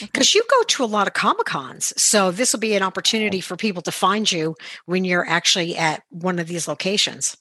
because 0.00 0.34
you 0.34 0.42
go 0.48 0.62
to 0.64 0.84
a 0.84 0.86
lot 0.86 1.06
of 1.06 1.14
comic 1.14 1.46
cons 1.46 1.92
so 1.96 2.30
this 2.30 2.52
will 2.52 2.60
be 2.60 2.74
an 2.74 2.82
opportunity 2.82 3.40
for 3.40 3.56
people 3.56 3.82
to 3.82 3.92
find 3.92 4.30
you 4.30 4.54
when 4.86 5.04
you're 5.04 5.28
actually 5.28 5.76
at 5.76 6.02
one 6.10 6.38
of 6.38 6.46
these 6.46 6.68
locations. 6.68 7.36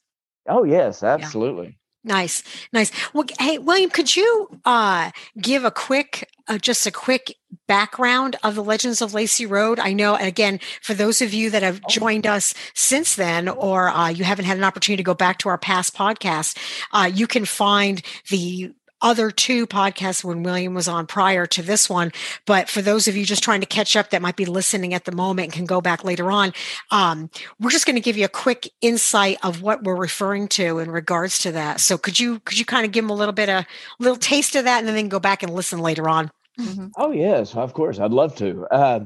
Oh 0.48 0.64
yes 0.64 1.04
absolutely. 1.04 1.78
Yeah. 2.04 2.14
nice 2.14 2.44
nice. 2.72 2.92
Well 3.14 3.26
hey 3.40 3.58
william 3.58 3.90
could 3.90 4.16
you 4.16 4.60
uh, 4.66 5.12
give 5.40 5.66
a 5.66 5.72
quick 5.72 6.30
uh, 6.48 6.58
just 6.58 6.88
a 6.88 6.92
quick 6.92 7.36
background 7.68 8.38
of 8.44 8.56
the 8.56 8.64
legends 8.64 9.02
of 9.02 9.14
lacey 9.14 9.46
road? 9.46 9.80
I 9.80 9.94
know 9.94 10.16
and 10.16 10.28
again 10.28 10.60
for 10.82 10.94
those 10.94 11.22
of 11.22 11.34
you 11.34 11.50
that 11.50 11.64
have 11.64 11.82
oh. 11.84 11.90
joined 11.90 12.26
us 12.26 12.54
since 12.74 13.16
then 13.16 13.50
or 13.50 13.90
uh, 13.90 14.10
you 14.10 14.24
haven't 14.24 14.46
had 14.46 14.58
an 14.58 14.64
opportunity 14.64 15.04
to 15.04 15.06
go 15.06 15.14
back 15.14 15.40
to 15.40 15.50
our 15.50 15.58
past 15.58 15.96
podcast 15.96 16.58
uh, 16.94 17.10
you 17.14 17.28
can 17.28 17.46
find 17.46 18.02
the 18.30 18.72
other 19.02 19.32
two 19.32 19.68
podcasts 19.68 20.24
when 20.24 20.44
William 20.44 20.74
was 20.74 20.88
on 20.88 21.08
prior 21.08 21.46
to 21.46 21.62
this 21.62 21.90
one. 21.90 22.12
But 22.46 22.70
for 22.70 22.82
those 22.82 23.08
of 23.08 23.16
you 23.16 23.26
just 23.26 23.44
trying 23.44 23.62
to 23.62 23.68
catch 23.68 23.96
up 23.96 24.10
that 24.10 24.22
might 24.22 24.36
be 24.36 24.46
listening 24.46 24.94
at 24.94 25.06
the 25.06 25.12
moment 25.12 25.46
and 25.46 25.54
can 25.54 25.66
go 25.66 25.82
back 25.82 26.04
later 26.04 26.32
on, 26.32 26.54
um, 26.92 27.30
we're 27.60 27.70
just 27.70 27.86
going 27.86 27.96
to 27.96 28.02
give 28.02 28.18
you 28.18 28.26
a 28.26 28.30
quick 28.30 28.70
insight 28.82 29.38
of 29.44 29.62
what 29.62 29.84
we're 29.84 29.96
referring 29.96 30.48
to 30.50 30.80
in 30.80 30.92
regards 30.92 31.40
to 31.40 31.52
that. 31.52 31.80
So 31.80 31.98
could 31.98 32.20
you 32.20 32.40
could 32.42 32.58
you 32.58 32.66
kind 32.66 32.86
of 32.86 32.92
give 32.92 33.04
them 33.04 33.12
a 33.12 33.16
little 33.16 33.34
bit 33.34 33.50
of 33.50 33.64
a 33.64 33.68
little 34.00 34.18
taste 34.18 34.56
of 34.56 34.66
that 34.66 34.84
and 34.84 34.96
then 34.96 35.10
go 35.10 35.20
back 35.20 35.44
and 35.44 35.54
listen 35.54 35.80
later 35.80 36.10
on? 36.10 36.32
Mm-hmm. 36.60 36.88
Oh 36.98 37.12
yes, 37.12 37.56
of 37.56 37.74
course, 37.74 38.00
I'd 38.00 38.12
love 38.12 38.36
to. 38.38 38.66
Uh, 38.72 39.00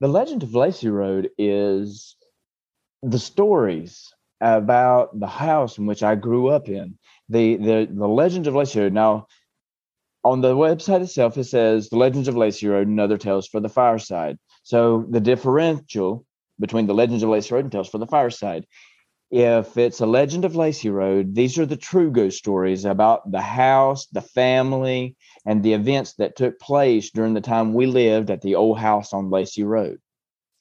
the 0.00 0.08
Legend 0.08 0.42
of 0.42 0.54
Lacey 0.54 0.88
Road 0.88 1.30
is 1.38 2.16
the 3.02 3.18
stories 3.18 4.12
about 4.40 5.18
the 5.18 5.26
house 5.26 5.78
in 5.78 5.86
which 5.86 6.02
I 6.02 6.14
grew 6.14 6.48
up 6.48 6.68
in 6.68 6.98
the 7.28 7.56
the 7.56 7.88
the 7.90 8.08
Legends 8.08 8.48
of 8.48 8.54
Lacey 8.54 8.80
Road. 8.80 8.92
Now, 8.92 9.26
on 10.24 10.40
the 10.40 10.54
website 10.54 11.02
itself, 11.02 11.36
it 11.36 11.44
says 11.44 11.88
the 11.88 11.96
Legends 11.96 12.28
of 12.28 12.36
Lacey 12.36 12.66
Road 12.66 12.88
and 12.88 12.98
other 12.98 13.18
tales 13.18 13.46
for 13.46 13.60
the 13.60 13.68
fireside. 13.68 14.38
So 14.62 15.06
the 15.08 15.20
differential 15.20 16.24
between 16.58 16.86
the 16.86 16.94
Legends 16.94 17.22
of 17.22 17.28
Lacey 17.30 17.54
Road 17.54 17.64
and 17.64 17.72
tales 17.72 17.88
for 17.88 17.98
the 17.98 18.06
fireside. 18.06 18.66
If 19.30 19.76
it's 19.76 20.00
a 20.00 20.06
Legend 20.06 20.44
of 20.44 20.54
Lacey 20.54 20.90
Road, 20.90 21.34
these 21.34 21.58
are 21.58 21.66
the 21.66 21.76
true 21.76 22.10
ghost 22.10 22.38
stories 22.38 22.84
about 22.84 23.30
the 23.30 23.40
house, 23.40 24.06
the 24.06 24.20
family, 24.20 25.16
and 25.44 25.62
the 25.62 25.72
events 25.72 26.14
that 26.14 26.36
took 26.36 26.60
place 26.60 27.10
during 27.10 27.34
the 27.34 27.40
time 27.40 27.74
we 27.74 27.86
lived 27.86 28.30
at 28.30 28.42
the 28.42 28.54
old 28.54 28.78
house 28.78 29.12
on 29.12 29.30
Lacey 29.30 29.64
Road. 29.64 29.98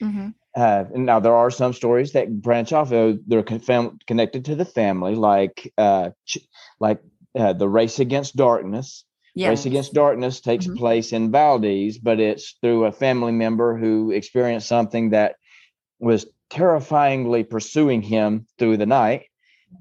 Mm-hmm. 0.01 0.29
Uh, 0.55 0.86
now 0.93 1.19
there 1.19 1.36
are 1.36 1.50
some 1.50 1.74
stories 1.74 2.13
that 2.13 2.41
branch 2.41 2.74
off. 2.74 2.89
They're 2.89 3.43
con- 3.43 4.00
connected 4.05 4.45
to 4.45 4.55
the 4.55 4.65
family, 4.65 5.15
like 5.15 5.74
uh, 5.77 6.12
ch- 6.25 6.48
like 6.79 7.00
uh, 7.38 7.53
the 7.53 7.67
race 7.67 8.00
against 8.00 8.36
darkness. 8.36 9.03
Yes. 9.36 9.50
Race 9.50 9.65
against 9.65 9.93
darkness 9.93 10.41
takes 10.41 10.67
mm-hmm. 10.67 10.77
place 10.77 11.12
in 11.12 11.31
Valdese, 11.31 11.98
but 11.98 12.19
it's 12.19 12.55
through 12.62 12.86
a 12.86 12.91
family 12.91 13.31
member 13.31 13.75
who 13.75 14.12
experienced 14.12 14.67
something 14.67 15.10
that 15.10 15.38
was 16.00 16.27
terrifyingly 16.51 17.43
pursuing 17.43 18.03
him 18.03 18.45
through 18.60 18.77
the 18.77 18.86
night. 18.86 19.24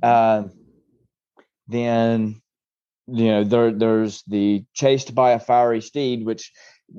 Uh, 0.02 0.44
then 1.68 2.40
you 3.06 3.26
know 3.26 3.44
there 3.44 3.72
there's 3.72 4.22
the 4.22 4.64
chased 4.72 5.14
by 5.14 5.32
a 5.32 5.38
fiery 5.38 5.82
steed, 5.82 6.24
which 6.24 6.50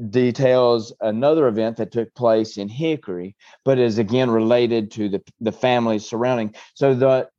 details 0.10 0.94
another 1.02 1.48
event 1.48 1.78
that 1.78 1.92
took 1.92 2.14
place 2.16 2.58
in 2.58 2.70
Hickory, 2.70 3.36
but 3.64 3.80
is 3.80 3.98
again 3.98 4.30
related 4.30 4.92
to 4.92 5.10
the 5.10 5.24
the 5.40 5.52
families 5.52 6.06
surrounding. 6.06 6.56
So 6.74 6.94
the 6.94 7.30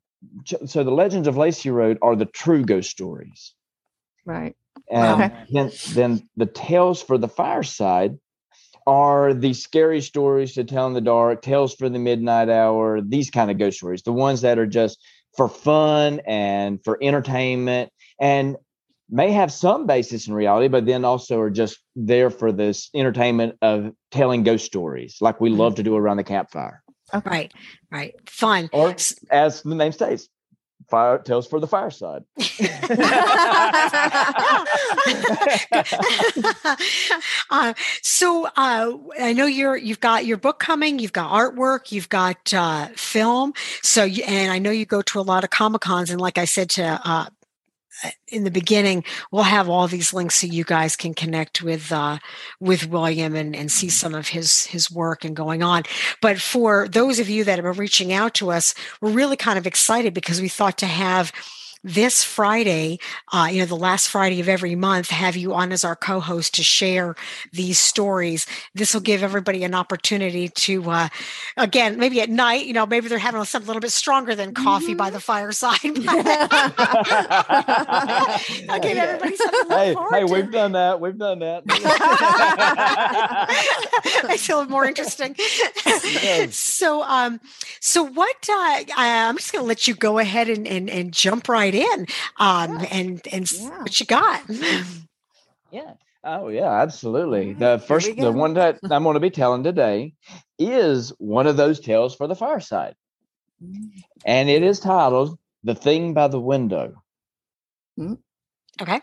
so 0.66 0.84
the 0.84 0.90
legends 0.90 1.28
of 1.28 1.36
Lacey 1.36 1.70
Road 1.70 1.98
are 2.02 2.16
the 2.16 2.26
true 2.26 2.64
ghost 2.64 2.90
stories, 2.90 3.54
right? 4.24 4.56
And 4.90 5.22
okay. 5.22 5.34
then 5.50 5.72
then 5.94 6.28
the 6.36 6.46
tales 6.46 7.02
for 7.02 7.18
the 7.18 7.28
fireside 7.28 8.18
are 8.86 9.32
the 9.32 9.54
scary 9.54 10.00
stories 10.00 10.54
to 10.54 10.64
tell 10.64 10.86
in 10.86 10.92
the 10.92 11.00
dark, 11.00 11.42
tales 11.42 11.74
for 11.74 11.88
the 11.88 11.98
midnight 11.98 12.50
hour, 12.50 13.00
these 13.00 13.30
kind 13.30 13.50
of 13.50 13.58
ghost 13.58 13.78
stories, 13.78 14.02
the 14.02 14.12
ones 14.12 14.42
that 14.42 14.58
are 14.58 14.66
just 14.66 14.98
for 15.36 15.48
fun 15.48 16.20
and 16.26 16.82
for 16.84 16.98
entertainment 17.02 17.90
and 18.20 18.56
may 19.10 19.32
have 19.32 19.52
some 19.52 19.86
basis 19.86 20.26
in 20.26 20.34
reality, 20.34 20.68
but 20.68 20.86
then 20.86 21.04
also 21.04 21.40
are 21.40 21.50
just 21.50 21.78
there 21.94 22.30
for 22.30 22.52
this 22.52 22.90
entertainment 22.94 23.56
of 23.62 23.92
telling 24.10 24.42
ghost 24.42 24.64
stories, 24.64 25.18
like 25.20 25.40
we 25.40 25.50
love 25.50 25.72
mm-hmm. 25.72 25.76
to 25.76 25.82
do 25.82 25.96
around 25.96 26.16
the 26.16 26.24
campfire. 26.24 26.82
Okay. 27.12 27.30
Right, 27.30 27.52
right. 27.90 28.14
Fun. 28.28 28.70
Or 28.72 28.94
as 29.30 29.62
the 29.62 29.74
name 29.74 29.92
states, 29.92 30.28
fire 30.88 31.18
tales 31.18 31.46
for 31.46 31.60
the 31.60 31.66
fireside. 31.66 32.24
uh, 37.50 37.74
so 38.02 38.46
uh, 38.56 38.92
I 39.20 39.32
know 39.32 39.46
you're 39.46 39.76
you've 39.76 40.00
got 40.00 40.26
your 40.26 40.36
book 40.36 40.58
coming, 40.58 40.98
you've 40.98 41.12
got 41.12 41.30
artwork, 41.30 41.92
you've 41.92 42.08
got 42.08 42.52
uh, 42.52 42.88
film. 42.96 43.52
So 43.82 44.04
you, 44.04 44.24
and 44.24 44.52
I 44.52 44.58
know 44.58 44.70
you 44.70 44.86
go 44.86 45.02
to 45.02 45.20
a 45.20 45.22
lot 45.22 45.44
of 45.44 45.50
comic 45.50 45.82
cons, 45.82 46.10
and 46.10 46.20
like 46.20 46.38
I 46.38 46.44
said 46.44 46.70
to 46.70 47.00
uh, 47.04 47.26
in 48.28 48.44
the 48.44 48.50
beginning, 48.50 49.04
we'll 49.30 49.44
have 49.44 49.68
all 49.68 49.86
these 49.86 50.12
links 50.12 50.36
so 50.36 50.46
you 50.46 50.64
guys 50.64 50.96
can 50.96 51.14
connect 51.14 51.62
with 51.62 51.92
uh, 51.92 52.18
with 52.60 52.88
William 52.88 53.34
and, 53.34 53.54
and 53.54 53.70
see 53.70 53.88
some 53.88 54.14
of 54.14 54.28
his 54.28 54.66
his 54.66 54.90
work 54.90 55.24
and 55.24 55.36
going 55.36 55.62
on. 55.62 55.84
But 56.20 56.40
for 56.40 56.88
those 56.88 57.18
of 57.18 57.28
you 57.28 57.44
that 57.44 57.56
have 57.58 57.64
been 57.64 57.80
reaching 57.80 58.12
out 58.12 58.34
to 58.34 58.50
us, 58.50 58.74
we're 59.00 59.10
really 59.10 59.36
kind 59.36 59.58
of 59.58 59.66
excited 59.66 60.14
because 60.14 60.40
we 60.40 60.48
thought 60.48 60.78
to 60.78 60.86
have 60.86 61.32
this 61.84 62.24
Friday, 62.24 62.98
uh, 63.32 63.48
you 63.50 63.60
know, 63.60 63.66
the 63.66 63.76
last 63.76 64.08
Friday 64.08 64.40
of 64.40 64.48
every 64.48 64.74
month, 64.74 65.10
have 65.10 65.36
you 65.36 65.52
on 65.52 65.70
as 65.70 65.84
our 65.84 65.94
co 65.94 66.18
host 66.18 66.54
to 66.54 66.62
share 66.62 67.14
these 67.52 67.78
stories. 67.78 68.46
This 68.74 68.94
will 68.94 69.02
give 69.02 69.22
everybody 69.22 69.64
an 69.64 69.74
opportunity 69.74 70.48
to, 70.48 70.90
uh, 70.90 71.08
again, 71.58 71.98
maybe 71.98 72.22
at 72.22 72.30
night, 72.30 72.64
you 72.64 72.72
know, 72.72 72.86
maybe 72.86 73.08
they're 73.08 73.18
having 73.18 73.44
something 73.44 73.66
a 73.66 73.68
little 73.68 73.80
bit 73.80 73.92
stronger 73.92 74.34
than 74.34 74.54
coffee 74.54 74.88
mm-hmm. 74.88 74.96
by 74.96 75.10
the 75.10 75.20
fireside. 75.20 75.78
I'll 78.70 78.80
give 78.80 78.96
everybody 78.96 79.36
something 79.36 79.70
Hey, 79.70 79.94
hey 80.10 80.24
we've 80.24 80.50
done 80.50 80.72
that. 80.72 81.00
We've 81.00 81.18
done 81.18 81.40
that. 81.40 81.64
I 84.24 84.38
feel 84.38 84.64
more 84.66 84.86
interesting. 84.86 85.36
so, 86.50 87.02
um, 87.02 87.40
so 87.80 88.04
what, 88.04 88.48
uh, 88.48 88.84
I'm 88.96 89.36
just 89.36 89.52
going 89.52 89.62
to 89.62 89.68
let 89.68 89.86
you 89.86 89.94
go 89.94 90.18
ahead 90.18 90.48
and, 90.48 90.66
and, 90.66 90.88
and 90.88 91.12
jump 91.12 91.48
right 91.48 91.73
right 91.74 91.96
in 91.96 92.06
um, 92.38 92.80
yeah. 92.80 92.86
and 92.90 93.28
and 93.32 93.52
yeah. 93.52 93.78
what 93.80 94.00
you 94.00 94.06
got. 94.06 94.42
yeah. 95.70 95.94
Oh 96.22 96.48
yeah, 96.48 96.80
absolutely. 96.80 97.52
The 97.52 97.82
first, 97.86 98.16
the 98.16 98.32
one 98.32 98.54
that 98.54 98.78
I'm 98.82 99.02
going 99.02 99.14
to 99.14 99.20
be 99.20 99.30
telling 99.30 99.62
today 99.62 100.14
is 100.58 101.12
one 101.18 101.46
of 101.46 101.56
those 101.56 101.80
tales 101.80 102.14
for 102.14 102.26
the 102.26 102.34
fireside, 102.34 102.94
mm. 103.62 103.90
and 104.24 104.48
it 104.48 104.62
is 104.62 104.80
titled 104.80 105.38
"The 105.64 105.74
Thing 105.74 106.14
by 106.14 106.28
the 106.28 106.40
Window." 106.40 106.94
Okay, 108.80 109.00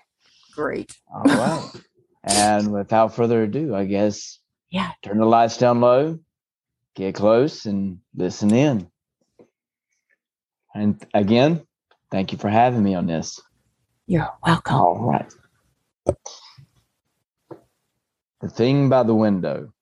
great. 0.56 0.96
All 1.14 1.22
right, 1.24 1.70
and 2.24 2.74
without 2.74 3.16
further 3.16 3.44
ado, 3.44 3.76
I 3.76 3.86
guess 3.86 4.40
yeah, 4.72 4.92
turn 5.04 5.20
the 5.20 5.26
lights 5.26 5.58
down 5.58 5.80
low, 5.80 6.18
get 6.96 7.14
close, 7.14 7.68
and 7.68 8.00
listen 8.16 8.52
in. 8.52 8.90
And 10.74 11.06
again, 11.14 11.68
Thank 12.12 12.34
you 12.34 12.38
for 12.38 12.50
having 12.50 12.84
me 12.84 12.94
on 12.94 13.08
this. 13.08 13.40
You're 14.06 14.30
welcome. 14.46 14.76
All 14.76 15.02
right. 15.02 15.34
The 18.42 18.50
thing 18.50 18.90
by 18.90 19.04
the 19.04 19.16
window. 19.16 19.74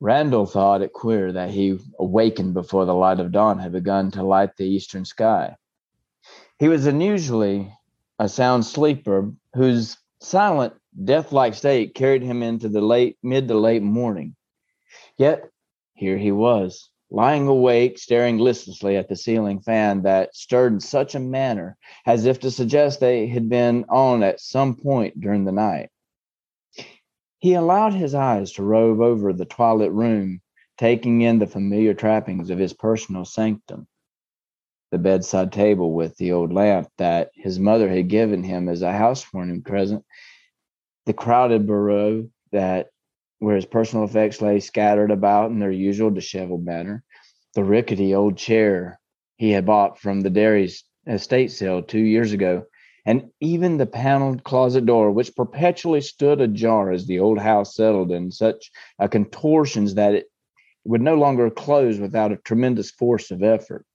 Randall 0.00 0.46
thought 0.46 0.82
it 0.82 0.92
queer 0.92 1.32
that 1.32 1.50
he 1.50 1.78
awakened 1.98 2.54
before 2.54 2.84
the 2.84 2.94
light 2.94 3.20
of 3.20 3.32
dawn 3.32 3.58
had 3.58 3.72
begun 3.72 4.10
to 4.12 4.22
light 4.22 4.56
the 4.56 4.64
eastern 4.64 5.04
sky. 5.04 5.56
He 6.58 6.68
was 6.68 6.86
unusually 6.86 7.72
a 8.18 8.28
sound 8.28 8.66
sleeper 8.66 9.32
whose 9.54 9.96
silent, 10.20 10.74
death 11.04 11.32
like 11.32 11.54
state 11.54 11.94
carried 11.94 12.22
him 12.22 12.42
into 12.42 12.68
the 12.68 12.80
late 12.80 13.16
mid 13.22 13.48
to 13.48 13.54
late 13.54 13.82
morning. 13.82 14.36
Yet 15.16 15.50
here 15.94 16.18
he 16.18 16.32
was, 16.32 16.90
lying 17.10 17.48
awake, 17.48 17.98
staring 17.98 18.38
listlessly 18.38 18.96
at 18.96 19.08
the 19.08 19.16
ceiling 19.16 19.60
fan 19.60 20.02
that 20.02 20.34
stirred 20.34 20.72
in 20.72 20.80
such 20.80 21.14
a 21.14 21.20
manner 21.20 21.76
as 22.06 22.24
if 22.24 22.40
to 22.40 22.50
suggest 22.50 23.00
they 23.00 23.26
had 23.26 23.48
been 23.48 23.84
on 23.88 24.22
at 24.22 24.40
some 24.40 24.76
point 24.76 25.20
during 25.20 25.44
the 25.44 25.52
night. 25.52 25.90
He 27.40 27.54
allowed 27.54 27.94
his 27.94 28.14
eyes 28.14 28.52
to 28.52 28.62
rove 28.62 29.00
over 29.00 29.32
the 29.32 29.46
twilight 29.46 29.92
room, 29.92 30.40
taking 30.78 31.22
in 31.22 31.38
the 31.38 31.46
familiar 31.46 31.94
trappings 31.94 32.50
of 32.50 32.58
his 32.58 32.72
personal 32.72 33.24
sanctum. 33.24 33.88
The 34.90 34.98
bedside 34.98 35.52
table 35.52 35.92
with 35.92 36.16
the 36.16 36.32
old 36.32 36.52
lamp 36.52 36.88
that 36.98 37.30
his 37.34 37.58
mother 37.58 37.88
had 37.88 38.08
given 38.08 38.42
him 38.42 38.68
as 38.68 38.82
a 38.82 38.92
housewarming 38.92 39.62
present, 39.62 40.04
the 41.06 41.12
crowded 41.12 41.66
bureau 41.66 42.28
that 42.52 42.88
where 43.40 43.56
his 43.56 43.66
personal 43.66 44.04
effects 44.04 44.40
lay 44.40 44.60
scattered 44.60 45.10
about 45.10 45.50
in 45.50 45.58
their 45.58 45.72
usual 45.72 46.10
disheveled 46.10 46.64
manner, 46.64 47.02
the 47.54 47.64
rickety 47.64 48.14
old 48.14 48.36
chair 48.36 49.00
he 49.36 49.50
had 49.50 49.66
bought 49.66 49.98
from 49.98 50.20
the 50.20 50.30
dairy's 50.30 50.84
estate 51.06 51.50
sale 51.50 51.82
two 51.82 51.98
years 51.98 52.32
ago, 52.32 52.64
and 53.06 53.30
even 53.40 53.78
the 53.78 53.86
paneled 53.86 54.44
closet 54.44 54.84
door, 54.84 55.10
which 55.10 55.34
perpetually 55.34 56.02
stood 56.02 56.40
ajar 56.40 56.92
as 56.92 57.06
the 57.06 57.18
old 57.18 57.38
house 57.38 57.74
settled 57.74 58.12
in 58.12 58.30
such 58.30 58.70
a 58.98 59.08
contortions 59.08 59.94
that 59.94 60.14
it 60.14 60.26
would 60.84 61.00
no 61.00 61.14
longer 61.14 61.50
close 61.50 61.98
without 61.98 62.32
a 62.32 62.36
tremendous 62.36 62.90
force 62.90 63.30
of 63.30 63.42
effort. 63.42 63.86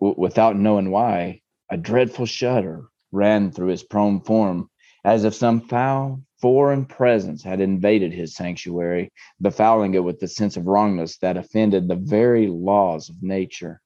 W- 0.00 0.14
without 0.18 0.56
knowing 0.56 0.90
why, 0.90 1.40
a 1.70 1.78
dreadful 1.78 2.26
shudder 2.26 2.84
ran 3.10 3.50
through 3.50 3.68
his 3.68 3.82
prone 3.82 4.20
form, 4.20 4.68
as 5.04 5.24
if 5.24 5.34
some 5.34 5.62
foul 5.62 6.22
foreign 6.40 6.86
presence 6.86 7.42
had 7.42 7.60
invaded 7.60 8.12
his 8.12 8.34
sanctuary, 8.34 9.12
befouling 9.42 9.94
it 9.94 10.00
with 10.00 10.20
the 10.20 10.28
sense 10.28 10.56
of 10.56 10.66
wrongness 10.66 11.18
that 11.18 11.36
offended 11.36 11.88
the 11.88 11.96
very 11.96 12.46
laws 12.46 13.08
of 13.08 13.22
nature. 13.22 13.80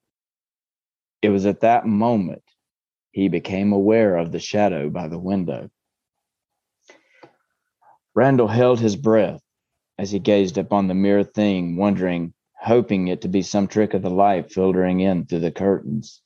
It 1.21 1.29
was 1.29 1.45
at 1.45 1.61
that 1.61 1.85
moment 1.85 2.43
he 3.11 3.29
became 3.29 3.73
aware 3.73 4.17
of 4.17 4.31
the 4.31 4.39
shadow 4.39 4.89
by 4.89 5.07
the 5.07 5.19
window. 5.19 5.69
Randall 8.15 8.47
held 8.47 8.79
his 8.79 8.95
breath 8.95 9.41
as 9.97 10.11
he 10.11 10.19
gazed 10.19 10.57
upon 10.57 10.87
the 10.87 10.93
mere 10.93 11.23
thing, 11.23 11.75
wondering, 11.75 12.33
hoping 12.59 13.07
it 13.07 13.21
to 13.21 13.27
be 13.27 13.41
some 13.41 13.67
trick 13.67 13.93
of 13.93 14.01
the 14.01 14.09
light 14.09 14.51
filtering 14.51 14.99
in 14.99 15.25
through 15.25 15.39
the 15.39 15.51
curtains. 15.51 16.21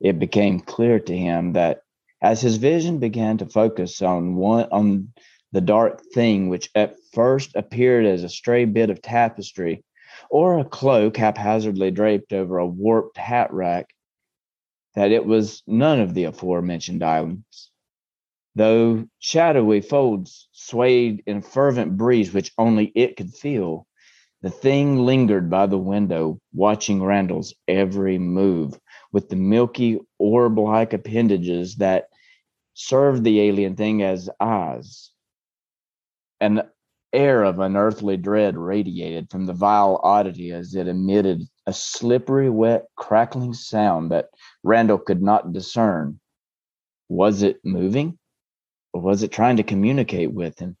It 0.00 0.18
became 0.18 0.60
clear 0.60 1.00
to 1.00 1.16
him 1.16 1.54
that 1.54 1.82
as 2.20 2.40
his 2.40 2.56
vision 2.56 2.98
began 2.98 3.38
to 3.38 3.46
focus 3.46 4.02
on 4.02 4.34
one 4.34 4.68
on 4.70 5.12
the 5.52 5.60
dark 5.60 6.02
thing 6.12 6.48
which 6.48 6.70
at 6.74 6.96
first 7.12 7.54
appeared 7.54 8.04
as 8.04 8.22
a 8.22 8.28
stray 8.28 8.64
bit 8.64 8.90
of 8.90 9.00
tapestry 9.00 9.82
or 10.30 10.58
a 10.58 10.64
cloak 10.64 11.16
haphazardly 11.16 11.90
draped 11.90 12.32
over 12.32 12.58
a 12.58 12.66
warped 12.66 13.16
hat 13.16 13.52
rack, 13.52 13.86
that 14.94 15.12
it 15.12 15.24
was 15.24 15.62
none 15.66 16.00
of 16.00 16.12
the 16.14 16.24
aforementioned 16.24 17.02
islands. 17.02 17.70
Though 18.54 19.06
shadowy 19.20 19.80
folds 19.80 20.48
swayed 20.52 21.22
in 21.26 21.38
a 21.38 21.42
fervent 21.42 21.96
breeze 21.96 22.34
which 22.34 22.52
only 22.58 22.86
it 22.94 23.16
could 23.16 23.32
feel, 23.32 23.86
the 24.42 24.50
thing 24.50 24.98
lingered 24.98 25.48
by 25.48 25.66
the 25.66 25.78
window, 25.78 26.40
watching 26.52 27.02
Randall's 27.02 27.54
every 27.66 28.18
move 28.18 28.78
with 29.12 29.28
the 29.28 29.36
milky 29.36 29.98
orb 30.18 30.58
like 30.58 30.92
appendages 30.92 31.76
that 31.76 32.08
served 32.74 33.24
the 33.24 33.40
alien 33.40 33.76
thing 33.76 34.02
as 34.02 34.30
eyes. 34.40 35.10
An 36.40 36.62
air 37.12 37.42
of 37.42 37.58
unearthly 37.58 38.16
dread 38.16 38.56
radiated 38.56 39.30
from 39.30 39.46
the 39.46 39.52
vile 39.52 39.98
oddity 40.02 40.52
as 40.52 40.74
it 40.74 40.86
emitted 40.86 41.42
a 41.66 41.72
slippery, 41.72 42.50
wet, 42.50 42.86
crackling 42.96 43.54
sound 43.54 44.10
that 44.10 44.28
Randall 44.62 44.98
could 44.98 45.22
not 45.22 45.52
discern. 45.52 46.20
Was 47.08 47.42
it 47.42 47.60
moving? 47.64 48.18
Or 48.92 49.00
was 49.00 49.22
it 49.22 49.32
trying 49.32 49.56
to 49.56 49.62
communicate 49.62 50.32
with 50.32 50.58
him? 50.58 50.76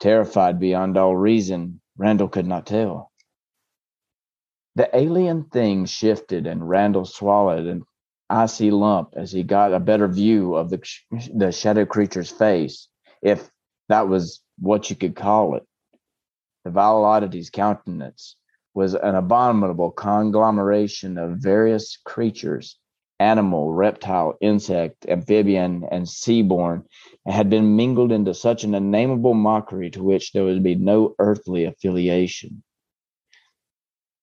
Terrified 0.00 0.58
beyond 0.60 0.96
all 0.96 1.16
reason, 1.16 1.80
Randall 1.96 2.28
could 2.28 2.46
not 2.46 2.66
tell. 2.66 3.09
The 4.80 4.96
alien 4.96 5.44
thing 5.44 5.84
shifted 5.84 6.46
and 6.46 6.66
Randall 6.66 7.04
swallowed 7.04 7.66
an 7.66 7.82
icy 8.30 8.70
lump 8.70 9.10
as 9.14 9.30
he 9.30 9.42
got 9.42 9.74
a 9.74 9.78
better 9.78 10.08
view 10.08 10.54
of 10.54 10.70
the, 10.70 10.82
the 11.34 11.52
shadow 11.52 11.84
creature's 11.84 12.30
face, 12.30 12.88
if 13.20 13.50
that 13.90 14.08
was 14.08 14.40
what 14.58 14.88
you 14.88 14.96
could 14.96 15.14
call 15.14 15.54
it. 15.56 15.66
The 16.64 16.70
vile 16.70 17.04
oddity's 17.04 17.50
countenance 17.50 18.36
was 18.72 18.94
an 18.94 19.16
abominable 19.16 19.90
conglomeration 19.90 21.18
of 21.18 21.36
various 21.36 21.98
creatures, 22.02 22.78
animal, 23.18 23.74
reptile, 23.74 24.38
insect, 24.40 25.04
amphibian, 25.06 25.84
and 25.90 26.08
seaborn, 26.08 26.86
and 27.26 27.34
had 27.34 27.50
been 27.50 27.76
mingled 27.76 28.12
into 28.12 28.32
such 28.32 28.64
an 28.64 28.74
unnameable 28.74 29.34
mockery 29.34 29.90
to 29.90 30.02
which 30.02 30.32
there 30.32 30.44
would 30.44 30.62
be 30.62 30.74
no 30.74 31.14
earthly 31.18 31.66
affiliation. 31.66 32.62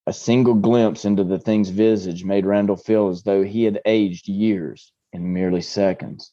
A 0.07 0.13
single 0.13 0.53
glimpse 0.53 1.03
into 1.03 1.25
the 1.25 1.37
thing's 1.37 1.69
visage 1.69 2.23
made 2.23 2.45
Randall 2.45 2.77
feel 2.77 3.09
as 3.09 3.23
though 3.23 3.43
he 3.43 3.65
had 3.65 3.81
aged 3.85 4.29
years 4.29 4.93
in 5.11 5.33
merely 5.33 5.59
seconds. 5.59 6.31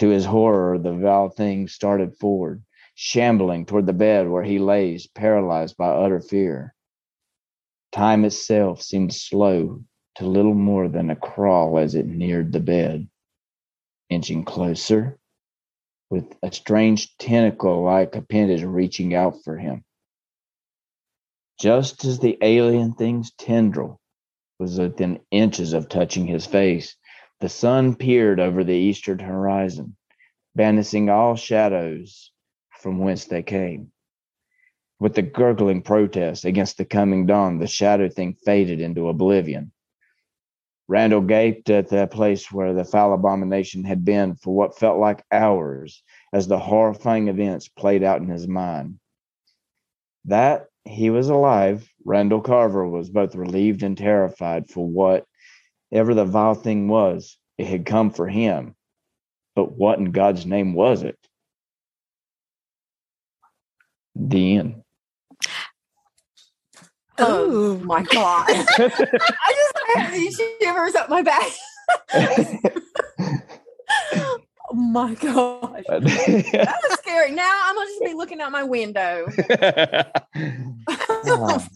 To 0.00 0.08
his 0.08 0.24
horror, 0.24 0.76
the 0.76 0.92
vile 0.92 1.28
thing 1.28 1.68
started 1.68 2.16
forward, 2.16 2.64
shambling 2.96 3.66
toward 3.66 3.86
the 3.86 3.92
bed 3.92 4.28
where 4.28 4.42
he 4.42 4.58
lays, 4.58 5.06
paralyzed 5.06 5.76
by 5.76 5.90
utter 5.90 6.20
fear. 6.20 6.74
Time 7.92 8.24
itself 8.24 8.82
seemed 8.82 9.14
slow 9.14 9.84
to 10.16 10.26
little 10.26 10.54
more 10.54 10.88
than 10.88 11.08
a 11.08 11.16
crawl 11.16 11.78
as 11.78 11.94
it 11.94 12.06
neared 12.06 12.52
the 12.52 12.58
bed, 12.58 13.08
inching 14.10 14.44
closer, 14.44 15.20
with 16.10 16.36
a 16.42 16.50
strange 16.50 17.16
tentacle 17.18 17.84
like 17.84 18.16
appendage 18.16 18.64
reaching 18.64 19.14
out 19.14 19.36
for 19.44 19.56
him. 19.56 19.84
Just 21.58 22.04
as 22.04 22.18
the 22.18 22.36
alien 22.42 22.92
thing's 22.92 23.32
tendril 23.32 23.98
was 24.58 24.78
within 24.78 25.20
inches 25.30 25.72
of 25.72 25.88
touching 25.88 26.26
his 26.26 26.44
face, 26.44 26.96
the 27.40 27.48
sun 27.48 27.94
peered 27.94 28.40
over 28.40 28.62
the 28.62 28.74
eastern 28.74 29.18
horizon, 29.18 29.96
banishing 30.54 31.08
all 31.08 31.34
shadows 31.34 32.30
from 32.80 32.98
whence 32.98 33.24
they 33.24 33.42
came. 33.42 33.90
With 35.00 35.16
a 35.16 35.22
gurgling 35.22 35.82
protest 35.82 36.44
against 36.44 36.76
the 36.76 36.84
coming 36.84 37.26
dawn, 37.26 37.58
the 37.58 37.66
shadow 37.66 38.08
thing 38.08 38.34
faded 38.44 38.80
into 38.80 39.08
oblivion. 39.08 39.72
Randall 40.88 41.22
gaped 41.22 41.68
at 41.70 41.88
the 41.88 42.06
place 42.06 42.52
where 42.52 42.74
the 42.74 42.84
foul 42.84 43.12
abomination 43.12 43.84
had 43.84 44.04
been 44.04 44.36
for 44.36 44.54
what 44.54 44.78
felt 44.78 44.98
like 44.98 45.24
hours 45.32 46.02
as 46.32 46.48
the 46.48 46.58
horrifying 46.58 47.28
events 47.28 47.68
played 47.68 48.02
out 48.02 48.20
in 48.20 48.28
his 48.28 48.46
mind. 48.46 48.98
That 50.26 50.66
he 50.84 51.10
was 51.10 51.28
alive, 51.28 51.88
Randall 52.04 52.40
Carver 52.40 52.86
was 52.86 53.10
both 53.10 53.34
relieved 53.34 53.82
and 53.82 53.96
terrified 53.96 54.68
for 54.68 54.86
whatever 54.86 56.14
the 56.14 56.24
vile 56.24 56.54
thing 56.54 56.88
was, 56.88 57.36
it 57.58 57.66
had 57.66 57.86
come 57.86 58.10
for 58.10 58.28
him. 58.28 58.74
But 59.54 59.72
what 59.72 59.98
in 59.98 60.12
God's 60.12 60.44
name 60.46 60.74
was 60.74 61.02
it? 61.02 61.18
The 64.14 64.56
end. 64.56 64.82
Oh 67.18 67.78
my 67.84 68.02
god! 68.02 68.46
I 68.48 68.56
just 68.78 69.78
have 69.96 70.12
these 70.12 70.40
shivers 70.60 70.94
up 70.94 71.08
my 71.08 71.22
back. 71.22 71.50
oh 74.76 74.80
my 74.80 75.14
gosh, 75.20 75.84
that 75.88 76.78
was 76.88 76.98
scary. 76.98 77.32
Now 77.32 77.60
I'm 77.64 77.74
gonna 77.74 77.88
just 77.88 78.02
be 78.02 78.14
looking 78.14 78.40
out 78.40 78.52
my 78.52 78.64
window. 78.64 79.26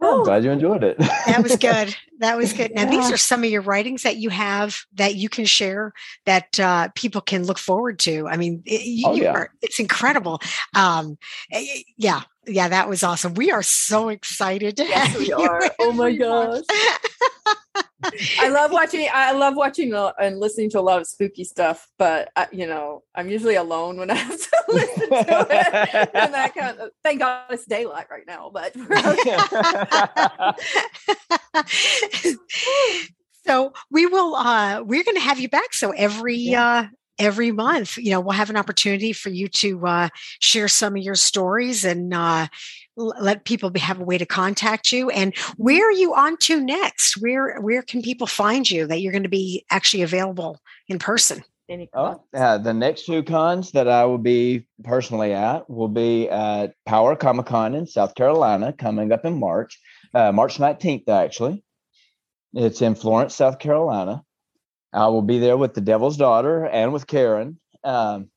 I'm 0.00 0.22
glad 0.22 0.44
you 0.44 0.52
enjoyed 0.52 0.84
it. 0.84 0.96
that 0.98 1.42
was 1.42 1.56
good. 1.56 1.94
That 2.20 2.36
was 2.36 2.52
good. 2.52 2.72
Now, 2.72 2.82
yeah. 2.82 2.90
these 2.90 3.10
are 3.10 3.16
some 3.16 3.42
of 3.42 3.50
your 3.50 3.62
writings 3.62 4.04
that 4.04 4.16
you 4.16 4.30
have 4.30 4.78
that 4.94 5.16
you 5.16 5.28
can 5.28 5.44
share 5.44 5.92
that 6.24 6.58
uh, 6.60 6.88
people 6.94 7.20
can 7.20 7.44
look 7.44 7.58
forward 7.58 7.98
to. 8.00 8.28
I 8.28 8.36
mean, 8.36 8.62
it, 8.64 8.84
you, 8.84 9.08
oh, 9.08 9.14
yeah. 9.14 9.32
are, 9.32 9.50
it's 9.60 9.80
incredible. 9.80 10.40
Um, 10.76 11.18
eh, 11.50 11.82
yeah, 11.96 12.22
yeah, 12.46 12.68
that 12.68 12.88
was 12.88 13.02
awesome. 13.02 13.34
We 13.34 13.50
are 13.50 13.62
so 13.62 14.08
excited 14.08 14.76
to 14.76 14.84
yes, 14.84 15.18
we 15.18 15.26
you. 15.26 15.36
Are. 15.36 15.68
Oh 15.80 15.92
my 15.92 16.14
gosh. 16.14 16.62
I 18.38 18.48
love 18.48 18.70
watching. 18.70 19.08
I 19.12 19.32
love 19.32 19.56
watching 19.56 19.92
and 19.94 20.38
listening 20.38 20.70
to 20.70 20.78
a 20.78 20.82
lot 20.82 21.00
of 21.00 21.06
spooky 21.06 21.44
stuff, 21.44 21.88
but 21.98 22.30
I, 22.36 22.46
you 22.52 22.66
know, 22.66 23.02
I'm 23.14 23.28
usually 23.28 23.56
alone 23.56 23.98
when 23.98 24.10
I 24.10 24.14
have 24.14 24.38
to 24.38 24.56
listen 24.68 25.10
to 25.10 25.46
it. 25.50 26.10
and 26.14 26.34
that 26.34 26.54
kind 26.54 26.78
of. 26.78 26.90
Thank 27.02 27.20
God 27.20 27.44
it's 27.50 27.66
daylight 27.66 28.06
right 28.10 28.26
now, 28.26 28.50
but. 28.52 28.74
so 33.46 33.72
we 33.90 34.06
will. 34.06 34.34
uh 34.34 34.82
We're 34.82 35.04
going 35.04 35.16
to 35.16 35.22
have 35.22 35.40
you 35.40 35.48
back. 35.48 35.74
So 35.74 35.90
every 35.90 36.36
yeah. 36.36 36.66
uh 36.66 36.86
every 37.18 37.50
month 37.50 37.98
you 37.98 38.12
know 38.12 38.20
we'll 38.20 38.30
have 38.30 38.48
an 38.48 38.56
opportunity 38.56 39.12
for 39.12 39.28
you 39.28 39.48
to 39.48 39.84
uh, 39.84 40.08
share 40.38 40.68
some 40.68 40.94
of 40.94 41.02
your 41.02 41.16
stories 41.16 41.84
and 41.84 42.14
uh, 42.14 42.46
let 42.98 43.44
people 43.44 43.70
have 43.76 44.00
a 44.00 44.04
way 44.04 44.18
to 44.18 44.26
contact 44.26 44.92
you 44.92 45.08
and 45.10 45.36
where 45.56 45.88
are 45.88 45.92
you 45.92 46.14
on 46.14 46.36
to 46.36 46.60
next 46.60 47.16
where 47.18 47.60
where 47.60 47.82
can 47.82 48.02
people 48.02 48.26
find 48.26 48.70
you 48.70 48.86
that 48.86 49.00
you're 49.00 49.12
going 49.12 49.22
to 49.22 49.28
be 49.28 49.64
actually 49.70 50.02
available 50.02 50.58
in 50.88 50.98
person 50.98 51.42
Oh, 51.92 52.24
uh, 52.32 52.56
the 52.56 52.72
next 52.72 53.04
two 53.04 53.22
cons 53.22 53.72
that 53.72 53.88
I 53.88 54.06
will 54.06 54.16
be 54.16 54.66
personally 54.84 55.34
at 55.34 55.68
will 55.68 55.88
be 55.88 56.26
at 56.30 56.72
Power 56.86 57.14
Comic 57.14 57.44
Con 57.44 57.74
in 57.74 57.86
South 57.86 58.14
Carolina 58.14 58.72
coming 58.72 59.12
up 59.12 59.26
in 59.26 59.38
March, 59.38 59.78
uh, 60.14 60.32
March 60.32 60.56
19th, 60.56 61.10
actually. 61.10 61.62
It's 62.54 62.80
in 62.80 62.94
Florence, 62.94 63.34
South 63.34 63.58
Carolina. 63.58 64.24
I 64.94 65.08
will 65.08 65.20
be 65.20 65.38
there 65.38 65.58
with 65.58 65.74
the 65.74 65.82
Devil's 65.82 66.16
Daughter 66.16 66.64
and 66.64 66.94
with 66.94 67.06
Karen, 67.06 67.60
um, 67.84 68.30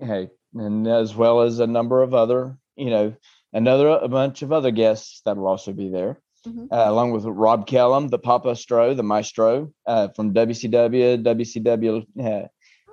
hey, 0.00 0.30
and 0.54 0.88
as 0.88 1.14
well 1.14 1.42
as 1.42 1.60
a 1.60 1.66
number 1.68 2.02
of 2.02 2.14
other, 2.14 2.58
you 2.74 2.90
know, 2.90 3.14
another 3.52 3.88
a 3.88 4.08
bunch 4.08 4.42
of 4.42 4.52
other 4.52 4.70
guests 4.70 5.22
that 5.24 5.36
will 5.36 5.46
also 5.46 5.72
be 5.72 5.88
there, 5.88 6.20
mm-hmm. 6.46 6.66
uh, 6.72 6.90
along 6.90 7.12
with 7.12 7.24
Rob 7.24 7.66
Kellum, 7.66 8.08
the 8.08 8.18
Papa 8.18 8.52
Stro, 8.52 8.96
the 8.96 9.02
Maestro 9.02 9.72
uh, 9.86 10.08
from 10.08 10.34
WCW, 10.34 11.22
WCW, 11.22 12.06
uh, 12.20 12.48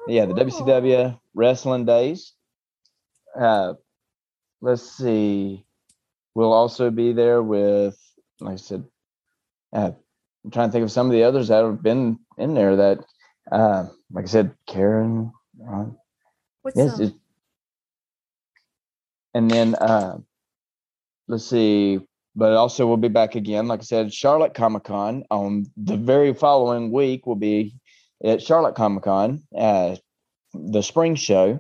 yeah, 0.08 0.26
the 0.26 0.34
WCW 0.34 1.20
Wrestling 1.34 1.86
Days. 1.86 2.34
Uh, 3.38 3.74
let's 4.62 4.98
see, 4.98 5.66
we'll 6.34 6.54
also 6.54 6.90
be 6.90 7.14
there 7.14 7.42
with, 7.44 7.98
like 8.40 8.54
I 8.54 8.58
said, 8.58 8.84
uh, 9.74 9.92
I'm 10.44 10.52
trying 10.52 10.70
to 10.70 10.72
think 10.72 10.84
of 10.84 10.92
some 10.92 11.08
of 11.08 11.12
the 11.12 11.24
others 11.24 11.50
that 11.50 11.64
have 11.64 11.84
been 11.84 12.20
in 12.38 12.54
there 12.54 12.76
that, 12.78 13.00
uh, 13.52 13.88
like 14.12 14.26
I 14.26 14.28
said, 14.28 14.56
Karen. 14.66 15.32
Ron. 15.60 15.98
What's 16.62 16.78
yes, 16.78 17.00
um... 17.00 17.20
and 19.34 19.52
then 19.52 19.76
uh, 19.76 20.18
let's 21.28 21.46
see, 21.46 22.00
but 22.36 22.54
also 22.54 22.88
we'll 22.88 22.98
be 22.98 23.08
back 23.08 23.36
again. 23.36 23.68
Like 23.68 23.82
I 23.82 23.84
said, 23.84 24.14
Charlotte 24.14 24.54
Comic 24.54 24.84
Con 24.86 25.24
on 25.30 25.66
the 25.76 25.98
very 25.98 26.34
following 26.34 26.92
week 26.92 27.26
will 27.26 27.36
be 27.36 27.76
at 28.24 28.42
Charlotte 28.42 28.76
Comic 28.76 29.04
Con, 29.04 29.44
uh, 29.58 29.96
the 30.54 30.82
spring 30.82 31.16
show 31.16 31.60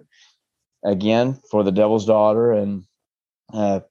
again 0.83 1.39
for 1.51 1.63
the 1.63 1.71
Devil's 1.71 2.05
Daughter 2.05 2.51
and 2.51 2.83
uh, 3.53 3.81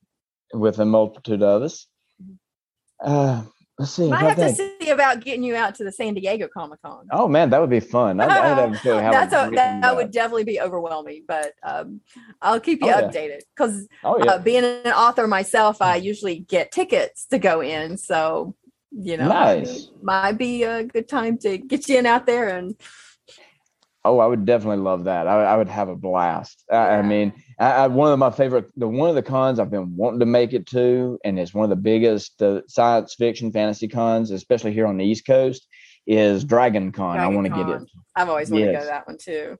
with 0.52 0.78
a 0.78 0.84
multitude 0.84 1.42
of 1.42 1.62
us. 1.62 1.86
Uh, 3.02 3.42
Let's 3.78 3.92
see. 3.92 4.10
I 4.10 4.32
have 4.32 4.36
to 4.56 4.75
see 4.86 4.92
about 4.92 5.24
getting 5.24 5.42
you 5.42 5.56
out 5.56 5.74
to 5.76 5.84
the 5.84 5.92
San 5.92 6.14
Diego 6.14 6.48
Comic 6.48 6.80
Con. 6.82 7.06
Oh 7.10 7.28
man, 7.28 7.50
that 7.50 7.60
would 7.60 7.70
be 7.70 7.80
fun. 7.80 8.20
I'd 8.20 8.30
have 8.82 8.82
That's 8.82 9.32
a, 9.32 9.50
that, 9.54 9.82
that 9.82 9.96
would 9.96 10.10
definitely 10.10 10.44
be 10.44 10.60
overwhelming, 10.60 11.24
but 11.26 11.52
um, 11.62 12.00
I'll 12.40 12.60
keep 12.60 12.82
you 12.82 12.92
oh, 12.92 13.02
updated 13.02 13.40
because 13.54 13.88
oh, 14.04 14.18
yeah. 14.18 14.32
uh, 14.32 14.38
being 14.38 14.64
an 14.64 14.92
author 14.92 15.26
myself, 15.26 15.82
I 15.82 15.96
usually 15.96 16.40
get 16.40 16.72
tickets 16.72 17.26
to 17.26 17.38
go 17.38 17.60
in. 17.60 17.96
So 17.96 18.54
you 18.98 19.16
know, 19.16 19.28
nice. 19.28 19.88
might 20.02 20.38
be 20.38 20.62
a 20.62 20.84
good 20.84 21.08
time 21.08 21.36
to 21.38 21.58
get 21.58 21.88
you 21.88 21.98
in 21.98 22.06
out 22.06 22.24
there 22.24 22.56
and 22.56 22.74
Oh, 24.06 24.20
I 24.20 24.26
would 24.26 24.44
definitely 24.46 24.84
love 24.84 25.04
that. 25.04 25.26
I, 25.26 25.42
I 25.42 25.56
would 25.56 25.68
have 25.68 25.88
a 25.88 25.96
blast. 25.96 26.64
I, 26.70 26.76
I 26.76 27.02
mean, 27.02 27.32
I, 27.58 27.88
one 27.88 28.12
of 28.12 28.18
my 28.20 28.30
favorite, 28.30 28.70
the 28.76 28.86
one 28.86 29.08
of 29.08 29.16
the 29.16 29.22
cons 29.22 29.58
I've 29.58 29.70
been 29.70 29.96
wanting 29.96 30.20
to 30.20 30.26
make 30.26 30.52
it 30.52 30.66
to, 30.68 31.18
and 31.24 31.38
it's 31.40 31.52
one 31.52 31.64
of 31.64 31.70
the 31.70 31.76
biggest 31.76 32.40
uh, 32.40 32.60
science 32.68 33.14
fiction 33.14 33.50
fantasy 33.50 33.88
cons, 33.88 34.30
especially 34.30 34.72
here 34.72 34.86
on 34.86 34.96
the 34.96 35.04
East 35.04 35.26
Coast, 35.26 35.66
is 36.06 36.44
Dragon 36.44 36.92
Con. 36.92 37.16
Dragon 37.16 37.32
I 37.32 37.34
want 37.36 37.46
to 37.48 37.64
get 37.64 37.82
it. 37.82 37.90
I've 38.14 38.28
always 38.28 38.48
wanted 38.48 38.66
yes. 38.66 38.74
to 38.74 38.78
go 38.78 38.80
to 38.80 38.86
that 38.86 39.06
one 39.08 39.18
too. 39.18 39.58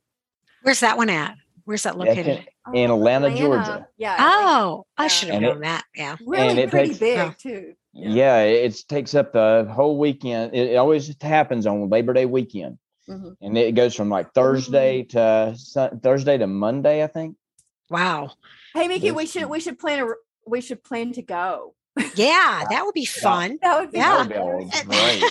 Where's 0.62 0.80
that 0.80 0.96
one 0.96 1.10
at? 1.10 1.34
Where's 1.64 1.82
that 1.82 1.98
located? 1.98 2.46
In, 2.68 2.76
in 2.76 2.90
Atlanta, 2.92 3.26
Atlanta, 3.26 3.36
Georgia. 3.36 3.88
Yeah. 3.98 4.16
Oh, 4.20 4.86
I 4.96 5.08
should 5.08 5.30
have 5.30 5.42
known 5.42 5.56
it, 5.56 5.62
that. 5.62 5.84
Yeah. 5.96 6.16
Really 6.24 6.68
pretty 6.68 6.88
takes, 6.88 6.98
big 7.00 7.18
oh. 7.18 7.34
too. 7.36 7.74
Yeah. 7.92 8.10
yeah, 8.10 8.40
it 8.42 8.84
takes 8.88 9.14
up 9.14 9.32
the 9.32 9.66
whole 9.74 9.98
weekend. 9.98 10.54
It, 10.54 10.72
it 10.72 10.76
always 10.76 11.12
happens 11.20 11.66
on 11.66 11.88
Labor 11.88 12.12
Day 12.12 12.26
weekend. 12.26 12.78
Mm-hmm. 13.08 13.30
And 13.40 13.56
it 13.56 13.74
goes 13.74 13.94
from 13.94 14.08
like 14.08 14.32
Thursday 14.34 15.04
mm-hmm. 15.04 15.88
to 15.88 16.00
Thursday 16.02 16.38
to 16.38 16.46
Monday, 16.46 17.04
I 17.04 17.06
think. 17.06 17.36
Wow. 17.88 18.32
Hey, 18.74 18.88
Mickey, 18.88 19.12
we 19.12 19.26
should 19.26 19.46
we 19.46 19.60
should 19.60 19.78
plan 19.78 20.00
a 20.00 20.06
we 20.44 20.60
should 20.60 20.82
plan 20.82 21.12
to 21.12 21.22
go. 21.22 21.74
Yeah, 22.14 22.64
that 22.68 22.82
would 22.84 22.94
be 22.94 23.06
fun. 23.06 23.58
That 23.62 23.80
would 23.80 23.92
be 23.92 23.98
yeah. 23.98 24.24
That 24.24 24.44
would 24.44 24.70
be 24.88 25.28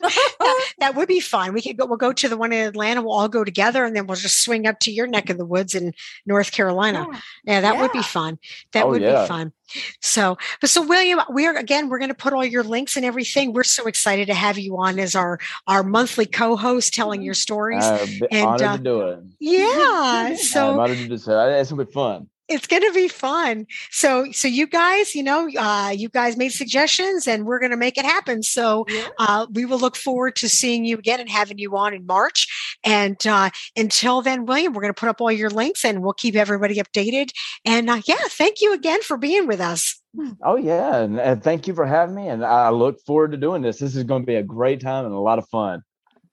that, 0.00 0.72
that, 0.78 0.94
would 0.94 1.08
be 1.08 1.20
fun. 1.20 1.52
We 1.52 1.60
could 1.60 1.76
go. 1.76 1.84
We'll 1.84 1.98
go 1.98 2.12
to 2.12 2.28
the 2.28 2.36
one 2.36 2.52
in 2.52 2.66
Atlanta. 2.66 3.02
We'll 3.02 3.12
all 3.12 3.28
go 3.28 3.44
together, 3.44 3.84
and 3.84 3.94
then 3.94 4.06
we'll 4.06 4.16
just 4.16 4.42
swing 4.42 4.66
up 4.66 4.78
to 4.80 4.90
your 4.90 5.06
neck 5.06 5.28
of 5.28 5.36
the 5.36 5.44
woods 5.44 5.74
in 5.74 5.92
North 6.24 6.52
Carolina. 6.52 7.06
Yeah, 7.10 7.20
yeah 7.44 7.60
that 7.60 7.74
yeah. 7.74 7.82
would 7.82 7.92
be 7.92 8.02
fun. 8.02 8.38
That 8.72 8.86
oh, 8.86 8.90
would 8.90 9.02
yeah. 9.02 9.22
be 9.22 9.28
fun. 9.28 9.52
So, 10.00 10.38
but 10.62 10.70
so 10.70 10.86
William, 10.86 11.20
we 11.30 11.46
are 11.46 11.54
again. 11.54 11.90
We're 11.90 11.98
going 11.98 12.08
to 12.08 12.14
put 12.14 12.32
all 12.32 12.44
your 12.44 12.62
links 12.62 12.96
and 12.96 13.04
everything. 13.04 13.52
We're 13.52 13.64
so 13.64 13.86
excited 13.86 14.28
to 14.28 14.34
have 14.34 14.58
you 14.58 14.78
on 14.78 14.98
as 14.98 15.14
our 15.14 15.38
our 15.66 15.82
monthly 15.82 16.26
co-host, 16.26 16.94
telling 16.94 17.20
your 17.20 17.34
stories. 17.34 17.84
Uh, 17.84 18.06
and 18.30 18.46
honored 18.46 18.62
uh, 18.62 18.76
to 18.76 18.82
do 18.82 19.00
it. 19.02 19.20
Yeah. 19.40 20.36
So 20.48 20.72
I'm 20.72 20.80
honored 20.80 20.98
to 20.98 21.08
do 21.08 21.18
so. 21.18 21.48
It's 21.50 21.70
gonna 21.70 21.84
be 21.84 21.92
fun 21.92 22.28
it's 22.48 22.66
going 22.66 22.82
to 22.82 22.92
be 22.92 23.08
fun. 23.08 23.66
So, 23.90 24.30
so 24.32 24.48
you 24.48 24.66
guys, 24.66 25.14
you 25.14 25.22
know, 25.22 25.48
uh, 25.58 25.90
you 25.94 26.08
guys 26.08 26.36
made 26.36 26.50
suggestions 26.50 27.26
and 27.28 27.44
we're 27.44 27.58
going 27.58 27.70
to 27.70 27.76
make 27.76 27.98
it 27.98 28.04
happen. 28.04 28.42
So, 28.42 28.86
yeah. 28.88 29.08
uh, 29.18 29.46
we 29.52 29.64
will 29.64 29.78
look 29.78 29.96
forward 29.96 30.36
to 30.36 30.48
seeing 30.48 30.84
you 30.84 30.96
again 30.96 31.20
and 31.20 31.28
having 31.28 31.58
you 31.58 31.76
on 31.76 31.94
in 31.94 32.06
March. 32.06 32.76
And, 32.84 33.24
uh, 33.26 33.50
until 33.76 34.22
then, 34.22 34.46
William, 34.46 34.72
we're 34.72 34.82
going 34.82 34.94
to 34.94 34.98
put 34.98 35.08
up 35.08 35.20
all 35.20 35.32
your 35.32 35.50
links 35.50 35.84
and 35.84 36.02
we'll 36.02 36.12
keep 36.12 36.36
everybody 36.36 36.76
updated. 36.76 37.30
And, 37.64 37.90
uh, 37.90 38.00
yeah, 38.06 38.16
thank 38.28 38.60
you 38.60 38.72
again 38.72 39.02
for 39.02 39.16
being 39.16 39.46
with 39.46 39.60
us. 39.60 40.00
Oh 40.42 40.56
yeah, 40.56 40.96
and, 40.96 41.20
and 41.20 41.44
thank 41.44 41.68
you 41.68 41.74
for 41.74 41.86
having 41.86 42.14
me. 42.14 42.28
And 42.28 42.44
I 42.44 42.70
look 42.70 42.98
forward 43.04 43.32
to 43.32 43.36
doing 43.36 43.62
this. 43.62 43.78
This 43.78 43.94
is 43.94 44.04
going 44.04 44.22
to 44.22 44.26
be 44.26 44.36
a 44.36 44.42
great 44.42 44.80
time 44.80 45.04
and 45.04 45.14
a 45.14 45.18
lot 45.18 45.38
of 45.38 45.48
fun. 45.48 45.82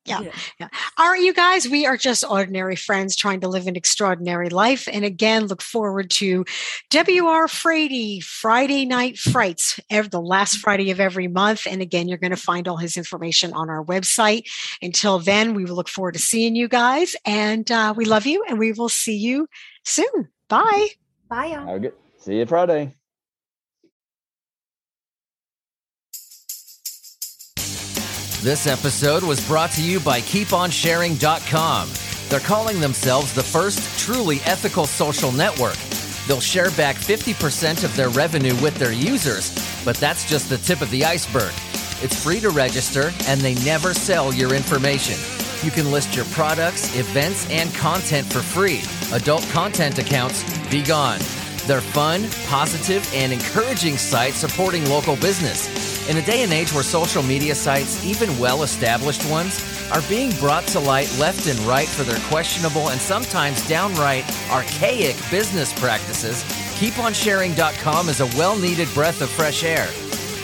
Yeah, 0.06 0.22
yeah. 0.22 0.32
yeah. 0.60 0.68
All 0.98 1.10
right, 1.10 1.22
you 1.22 1.34
guys, 1.34 1.68
we 1.68 1.86
are 1.86 1.98
just 1.98 2.24
ordinary 2.24 2.76
friends 2.76 3.16
trying 3.16 3.42
to 3.42 3.48
live 3.48 3.68
an 3.68 3.76
extraordinary 3.76 4.50
life. 4.50 4.88
And 4.92 5.04
again, 5.04 5.48
look 5.48 5.62
forward 5.62 6.10
to 6.12 6.46
WR 6.94 7.48
Frady 7.48 8.20
Friday 8.20 8.86
Night 8.86 9.18
Frights, 9.18 9.80
every, 9.90 10.10
the 10.10 10.22
last 10.22 10.58
Friday 10.58 10.92
of 10.92 11.00
every 11.00 11.28
month. 11.28 11.66
And 11.68 11.82
again, 11.82 12.08
you're 12.08 12.20
going 12.20 12.32
to 12.32 12.38
find 12.38 12.68
all 12.68 12.78
his 12.78 12.98
information 12.98 13.54
on 13.54 13.70
our 13.70 13.84
website. 13.84 14.44
Until 14.82 15.20
then, 15.20 15.54
we 15.54 15.66
will 15.66 15.76
look 15.76 15.90
forward 15.90 16.14
to 16.14 16.20
seeing 16.20 16.56
you 16.56 16.68
guys. 16.68 17.16
And 17.26 17.70
uh, 17.72 17.94
we 17.98 18.06
love 18.06 18.26
you, 18.26 18.44
and 18.48 18.60
we 18.60 18.72
will 18.74 18.90
see 18.90 19.18
you 19.18 19.48
soon. 19.84 20.30
Bye. 20.50 20.90
Bye, 21.30 21.48
y'all. 21.48 21.68
See 22.20 22.38
you 22.38 22.46
Friday. 22.46 22.96
This 28.46 28.68
episode 28.68 29.24
was 29.24 29.44
brought 29.48 29.72
to 29.72 29.82
you 29.82 30.00
by 30.00 30.22
KeepOnSharing.com. 30.22 31.90
They're 32.30 32.40
calling 32.40 32.80
themselves 32.80 33.34
the 33.34 33.42
first 33.42 33.98
truly 33.98 34.40
ethical 34.46 34.86
social 34.86 35.32
network. 35.32 35.78
They'll 36.28 36.40
share 36.40 36.70
back 36.78 36.96
50% 36.96 37.84
of 37.84 37.96
their 37.96 38.10
revenue 38.10 38.54
with 38.62 38.76
their 38.76 38.92
users, 38.92 39.50
but 39.84 39.96
that's 39.96 40.30
just 40.30 40.48
the 40.48 40.60
tip 40.60 40.82
of 40.82 40.92
the 40.92 41.04
iceberg. 41.04 41.56
It's 42.04 42.24
free 42.24 42.40
to 42.42 42.52
register, 42.52 43.12
and 43.26 43.42
they 43.42 43.56
never 43.66 43.96
sell 43.96 44.32
your 44.32 44.54
information. 44.54 45.16
You 45.64 45.72
can 45.72 45.92
list 45.92 46.16
your 46.16 46.26
products, 46.26 46.96
events, 46.96 47.50
and 47.50 47.74
content 47.74 48.32
for 48.32 48.42
free. 48.42 48.84
Adult 49.12 49.42
content 49.50 49.98
accounts, 49.98 50.44
be 50.70 50.84
gone. 50.84 51.18
They're 51.66 51.82
fun, 51.82 52.28
positive, 52.46 53.12
and 53.12 53.34
encouraging 53.34 53.98
sites 53.98 54.36
supporting 54.36 54.88
local 54.88 55.16
business. 55.16 55.95
In 56.08 56.18
a 56.18 56.22
day 56.22 56.44
and 56.44 56.54
age 56.54 56.72
where 56.72 56.84
social 56.84 57.24
media 57.24 57.56
sites, 57.56 58.06
even 58.06 58.38
well 58.38 58.62
established 58.62 59.28
ones, 59.28 59.60
are 59.92 60.04
being 60.08 60.32
brought 60.34 60.68
to 60.68 60.80
light 60.80 61.12
left 61.18 61.48
and 61.48 61.58
right 61.62 61.88
for 61.88 62.04
their 62.04 62.20
questionable 62.30 62.90
and 62.90 63.02
sometimes 63.02 63.68
downright 63.68 64.24
archaic 64.52 65.16
business 65.32 65.74
practices, 65.80 66.44
KeepOnSharing.com 66.78 68.10
is 68.10 68.22
a 68.22 68.28
well 68.38 68.56
needed 68.56 68.88
breath 68.94 69.22
of 69.22 69.30
fresh 69.30 69.64
air. 69.64 69.88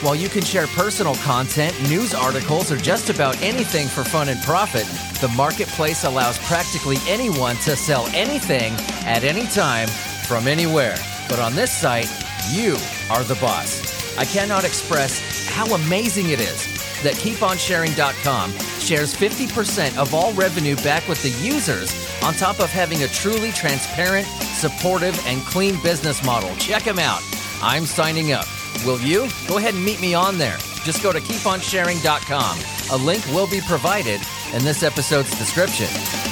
While 0.02 0.16
you 0.16 0.30
can 0.30 0.42
share 0.42 0.66
personal 0.66 1.14
content, 1.16 1.80
news 1.88 2.16
articles, 2.16 2.72
or 2.72 2.78
just 2.78 3.12
about 3.12 3.40
anything 3.44 3.88
for 3.88 4.04
fun 4.04 4.30
and 4.30 4.42
profit, 4.42 4.88
the 5.22 5.32
marketplace 5.38 6.06
allows 6.06 6.40
practically 6.48 6.98
anyone 7.08 7.56
to 7.58 7.76
sell 7.76 8.08
anything 8.08 8.74
at 9.06 9.24
any 9.24 9.46
time 9.46 9.88
from 10.26 10.48
anywhere. 10.48 10.96
But 11.30 11.38
on 11.38 11.54
this 11.54 11.72
site, 11.72 12.10
you 12.50 12.78
are 13.12 13.24
the 13.24 13.38
boss. 13.40 14.18
I 14.18 14.26
cannot 14.26 14.66
express 14.66 15.31
how 15.52 15.66
amazing 15.76 16.30
it 16.30 16.40
is 16.40 16.66
that 17.04 17.16
KeepOnSharing.com 17.16 18.52
shares 18.80 19.14
50% 19.14 19.98
of 19.98 20.14
all 20.14 20.34
revenue 20.34 20.76
back 20.78 21.08
with 21.08 21.22
the 21.24 21.30
users 21.46 21.94
on 22.24 22.34
top 22.34 22.60
of 22.60 22.70
having 22.70 23.04
a 23.04 23.08
truly 23.08 23.52
transparent, 23.52 24.28
supportive, 24.28 25.20
and 25.26 25.42
clean 25.42 25.82
business 25.82 26.24
model. 26.24 26.56
Check 26.56 26.84
them 26.84 27.00
out. 27.00 27.22
I'm 27.62 27.86
signing 27.86 28.32
up. 28.32 28.46
Will 28.86 29.00
you? 29.00 29.28
Go 29.48 29.58
ahead 29.58 29.74
and 29.74 29.84
meet 29.84 30.02
me 30.02 30.14
on 30.14 30.38
there. 30.38 30.58
Just 30.84 31.04
go 31.04 31.12
to 31.12 31.20
keeponsharing.com. 31.20 32.60
A 32.92 33.04
link 33.04 33.26
will 33.28 33.48
be 33.48 33.62
provided 33.62 34.22
in 34.54 34.64
this 34.64 34.84
episode's 34.84 35.38
description. 35.38 36.31